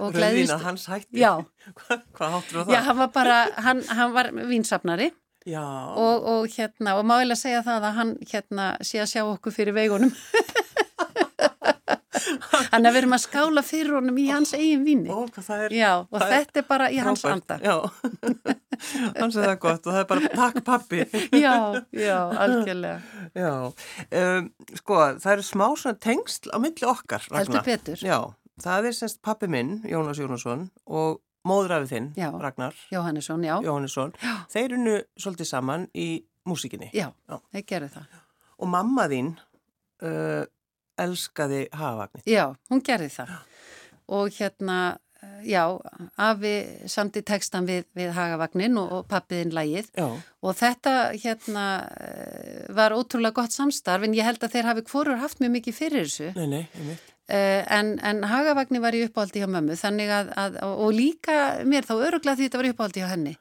[0.00, 1.20] og Rauðin að hans hætti?
[1.20, 1.32] Já.
[1.78, 2.72] Hva, hvað háttur á það?
[2.72, 5.10] Já, hann var bara, hann, hann var vinsafnari
[5.44, 9.76] og, og hérna og máilega segja það að hann hérna sé að sjá okkur fyrir
[9.76, 10.12] veigunum.
[12.72, 15.10] Þannig að við erum að skála fyrir honum í hans eigin vini.
[15.12, 15.74] Ó, hvað það er.
[15.76, 17.58] Já, og þetta er bara í hans anda.
[17.60, 17.76] Já.
[19.18, 21.02] hann segði það gott og það er bara takk pappi.
[21.44, 21.54] Já,
[21.94, 23.26] já, algjörlega.
[23.38, 23.52] Já,
[24.22, 27.26] um, sko það eru smá svona tengsl á milli okkar.
[27.32, 28.02] Heldur betur.
[28.02, 28.18] Já,
[28.62, 32.28] það er semst pappi minn, Jónas Jónasson og móðrafið þinn, Já.
[32.38, 33.56] Ragnar Jóhannesson, já.
[33.64, 34.12] Jóhannesson.
[34.52, 36.08] Þeir unnu svolítið saman í
[36.46, 36.90] músikinni.
[36.94, 37.38] Já, Já.
[37.54, 38.18] þeir gerðu það.
[38.62, 39.32] Og mamma þín
[40.06, 40.44] uh,
[41.02, 42.26] elskaði hafavagnir.
[42.30, 43.32] Já, hún gerði það.
[44.12, 44.78] Og hérna,
[45.46, 45.64] já,
[46.20, 46.54] afi
[46.90, 50.08] samti textan við, við Hagavagnin og, og pappiðin lægið Já,
[50.42, 51.66] og þetta hérna
[52.02, 55.78] eh, var ótrúlega gott samstarf en ég held að þeir hafi hvorur haft mjög mikið
[55.78, 56.32] fyrir þessu.
[56.38, 57.08] nei, nei, einmitt.
[57.32, 61.86] Uh, en, en Hagavagni var í uppáldi hjá mömmu þannig að, að og líka mér
[61.86, 63.34] þá öruglega því þetta var í uppáldi hjá henni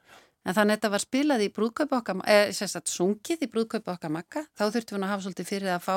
[0.45, 4.13] en þannig að þetta var spilað í brúðkaupa okkar eða sérstætt sungið í brúðkaupa okkar
[4.15, 5.95] makka þá þurftum við að hafa svolítið fyrir að fá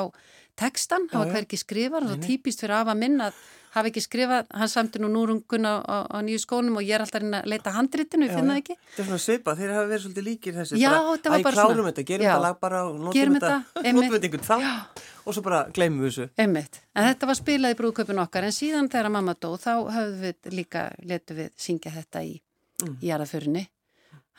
[0.55, 3.33] textan, Já, hafa hver ekki skrifar og svo típist fyrir afa minn að
[3.75, 7.03] hafa ekki skrifað, hann samti nú núrungun á, á, á nýju skónum og ég er
[7.03, 8.75] alltaf að reyna að leita handritinu, ég finna það ekki.
[8.85, 10.79] Þetta er svona svipað, þeir hafa verið svolítið líkir þessi.
[10.79, 11.89] Já, bara, þetta var æ, bara klárum svona.
[11.89, 15.03] þetta, gerum þetta lag bara og notum þetta, notum þetta einhvern þá.
[15.25, 16.29] Og svo bara gleymum við þessu.
[16.45, 16.79] Einmitt.
[16.95, 18.47] En þetta var spilað í brúðkaupin okkar.
[18.47, 22.35] En síðan þegar mamma dó þá höfðum við líka, letum við syngja þetta í,
[22.83, 22.95] Mm.
[23.01, 23.61] í jarðaförinni.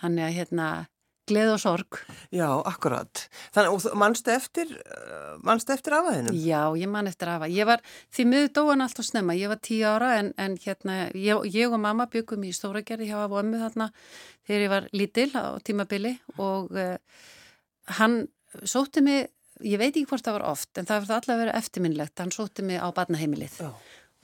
[0.02, 0.68] Hann er að hérna
[1.26, 1.98] gleð og sorg.
[2.34, 3.24] Já, akkurat.
[3.54, 6.36] Þannig, og manstu eftir, uh, manstu eftir afaðinum?
[6.38, 7.48] Já, ég man eftir afa.
[7.50, 7.82] Ég var,
[8.14, 11.72] því miður dóan allt og snemma, ég var tíu ára en, en hérna, ég, ég
[11.72, 13.88] og mamma byggum í Stóragerði hjá afa og ömmu þarna
[14.46, 16.94] þegar ég var lítil á tímabili og uh,
[17.98, 18.20] hann
[18.62, 19.32] sótti mig,
[19.66, 22.66] ég veit ekki hvort það var oft, en það var allavega verið eftirminnlegt, hann sótti
[22.66, 23.58] mig á barnaheimilið.
[23.66, 23.72] Já.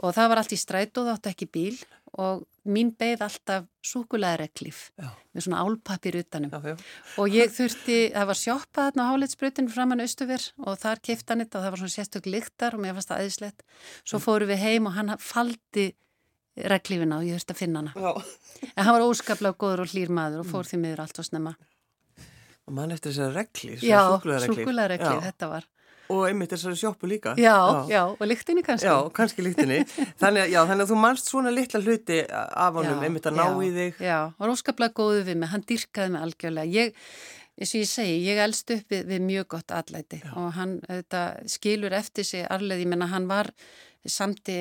[0.03, 1.83] og það var allt í strætó, það átti ekki bíl
[2.19, 5.09] og mín beigð alltaf súkulæðreklif Já.
[5.35, 6.77] með svona álpapir utanum Já, já.
[7.19, 11.41] og ég þurfti, það var sjoppað þarna á hálitsbrutinu framann austuver og þar keifti hann
[11.45, 13.63] þetta og það var svona sérstök lyktar og mér fannst það aðeinslegt
[14.05, 14.25] svo Mm.
[14.27, 15.95] fóru við heim og hann faldi
[16.57, 18.25] reklifina og ég þurfti að finna hana Já.
[18.77, 20.53] en hann var óskaplega góður og hlýr maður og Mm.
[20.53, 21.55] fór því miður allt og snemma
[22.69, 24.65] Og mann eftir þessari reglir, Já, súkulæðareglið.
[24.67, 25.33] súkulæðreklif, Já.
[25.33, 25.65] þetta var
[26.13, 27.35] Og einmitt þessari sjoppu líka.
[27.41, 27.57] Já,
[27.91, 29.81] já, og lyktinni kannski Já, kannski lítinu.
[30.23, 33.39] Þannig, að- já, þannig að þú manst svona litla hluti af honum, Já, einmitt að
[33.39, 34.03] ná já, í þig.
[34.05, 36.75] Já, hann var óskaplega góðu við mig, hann dyrkaði mig algjörlega.
[36.83, 37.07] Ég,
[37.59, 41.23] eins og ég segi, ég elst upp við, við mjög gott allæti og hann þetta,
[41.53, 43.53] skilur eftir sig arleði, ég menna hann var
[44.09, 44.57] samti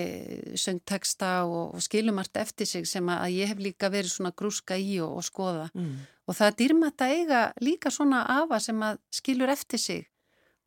[0.59, 4.99] söngteksta og, og skilumart eftir sig sem að ég hef líka verið svona grúska í
[5.01, 5.67] og, og skoða.
[5.73, 5.95] Mm.
[6.29, 10.03] Og það dýrmætt að eiga líka svona afa sem að skilur eftir sig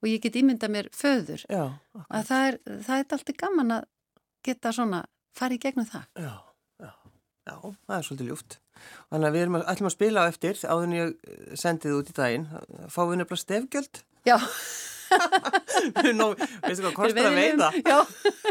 [0.02, 1.44] og ég get ímynda mér föður.
[1.50, 1.64] Já,
[2.08, 3.86] Að það er, það er alltaf gaman að
[4.44, 5.04] geta svona
[5.38, 6.04] farið gegnum það.
[6.20, 6.32] já,
[6.84, 6.90] já,
[7.48, 7.54] já,
[7.86, 8.58] það er svolítið ljúft.
[9.10, 11.98] Þannig að við erum ætlum að spila á eftir, áður en ég eh, sendi þið
[12.00, 12.46] út í daginn.
[12.90, 14.02] Fáum við nefnilega stefgjöld?
[14.28, 14.36] Já,
[16.18, 16.30] Nó,
[16.64, 17.68] veistu hvað, kostar að veiða?
[17.84, 17.98] Já,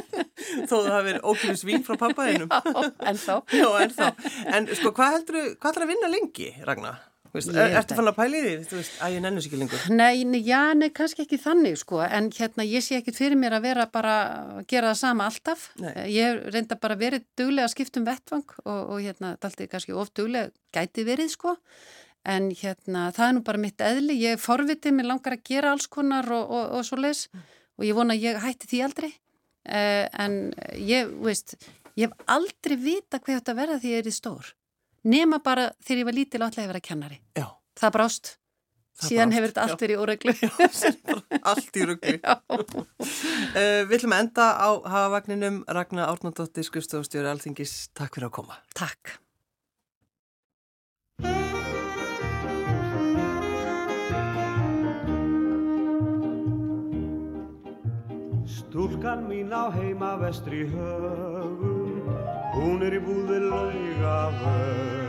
[0.70, 2.52] Þó það hafi verið ókjöfis vín frá pappaðinum.
[2.54, 3.34] en þá.
[3.52, 4.06] Já, en þá.
[4.56, 7.02] En sko, hvað heldur þú, hvað ætlar að vinna lengi, Ragnar?
[7.34, 8.52] Ég er, ertu fann að pæli því?
[8.70, 9.86] Þú veist, að ég nennu sér ekki lengur.
[9.90, 13.56] Nei, nei, já, nei, kannski ekki þannig sko, en hérna ég sé ekkit fyrir mér
[13.58, 15.64] að vera bara að gera það sama alltaf.
[15.82, 15.92] Nei.
[16.14, 19.98] Ég hef reynda bara verið duglega að skipta um vettvang og, og hérna, dalti kannski
[19.98, 21.58] of duglega gæti verið sko,
[22.30, 25.74] en hérna það er nú bara mitt eðli, ég er forvitið, mér langar að gera
[25.74, 29.10] alls konar og, og, og svo leis og ég vona að ég hætti því aldrei,
[29.74, 30.44] uh, en
[30.78, 31.58] ég, veist,
[31.98, 34.54] ég hef aldrei vita hvað þetta verða því ég er í stór.
[35.04, 37.20] Nema bara þegar ég var lítil og alltaf að vera kennari.
[37.38, 37.48] Já,
[37.80, 38.30] Það brást.
[38.94, 39.72] Það Síðan brást, hefur þetta já.
[39.74, 40.34] allt verið í óreglu.
[41.52, 42.14] allt í.
[42.24, 42.34] Já.
[42.54, 47.74] Uh, við ætlum að enda á hafavagninum Ragnar Árnandóttir, skrifstofustjóri Alþingis.
[47.98, 48.60] Takk fyrir að koma.
[48.78, 49.18] Takk.
[58.46, 61.83] Stúlkan mín á heima vestri högum,
[62.54, 65.04] hún er í búði laugavög.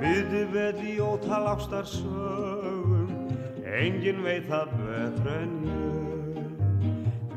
[0.00, 3.10] Miði veð í ótal ástar sögum,
[3.64, 5.86] engin veit það betur en ég.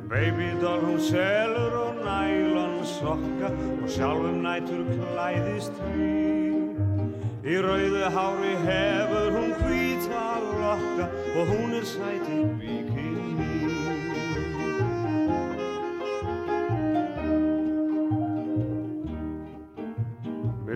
[0.10, 6.80] Baby doll hún selur og nælon sokka og sjálfum nætur klæðist við.
[7.46, 10.26] Í rauðu hári hefur hún hvíta
[10.60, 11.06] lokka
[11.38, 13.39] og hún er sæti bikini.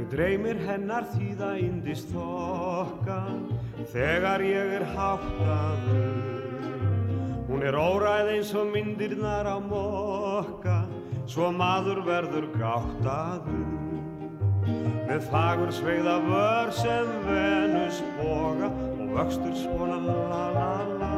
[0.04, 3.38] Mér dreymir hennar því það indist þokkan
[3.88, 6.66] þegar ég er háttaður.
[7.48, 10.82] Hún er óræð eins og myndirnar á mokka,
[11.24, 13.64] svo maður verður gáttaður.
[15.08, 21.14] Með fagur sveiða vör sem Venus boga og vöxtur svona la la la.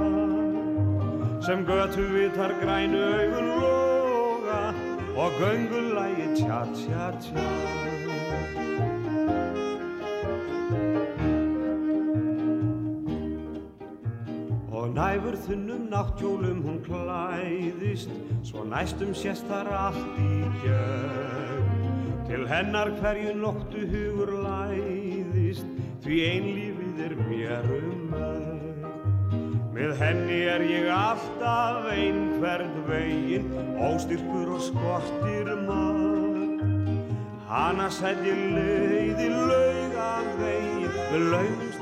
[1.42, 4.64] Sem götu vitar grænu augun loga
[5.18, 7.95] og göngulægi tja tja tja.
[15.26, 18.09] Dægur þunnum náttjólum hún klæðist.
[18.45, 25.65] Svo næstum sést þar allt í gjörn Til hennar hverju nóttu hugur læðist
[26.05, 28.86] Því einlífið er mér um öll
[29.73, 33.49] Með henni er ég alltaf einhvern veginn
[33.82, 36.61] Óstyrkur og skortir maður.
[37.49, 41.74] Hanna sætti leiði lauga veginn Við laumumst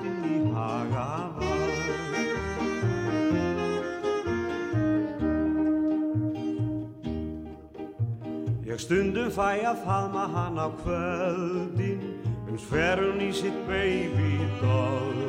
[9.34, 12.01] fæ að faðma hann á kvöldin
[12.45, 15.23] um sferun í sitt baby doll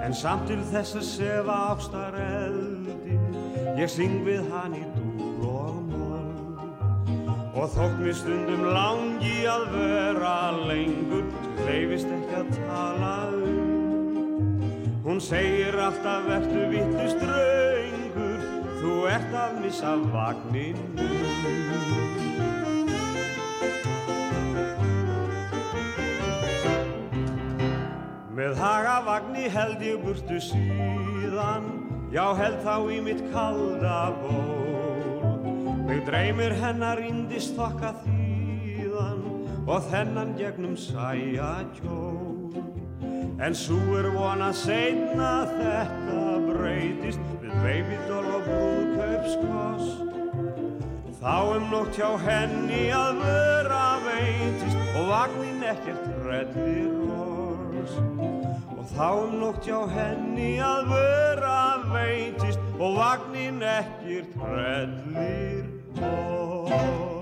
[0.00, 3.36] en samt til þess að sefa ástar eldin
[3.76, 10.38] ég syng við hann í dúl og moll og þótt mér stundum langi að vera
[10.70, 11.28] lengur
[11.66, 14.56] hleyfist ekki að tala um.
[15.04, 18.48] Hún segir alltaf vertu vittu ströngur
[18.80, 22.21] þú ert að missa vagninu
[28.42, 31.66] Með hagavagni held ég burtu síðan,
[32.10, 35.28] já held þá í mitt kalda ból.
[35.86, 39.20] Mig dreymir hennar indist þokka þýðan
[39.62, 42.58] og þennan gegnum sæja kjól.
[43.38, 50.02] En svo er von að seinna þetta breytist við babydoll og brúðkaupskost.
[51.22, 58.21] Þá um nótt hjá henni að vera veitist og vagnin ekkert reddir ors.
[58.92, 61.54] Þá um nótt hjá henni að vera
[61.88, 65.64] veitist og vagninn ekkir trellir
[66.10, 67.21] og...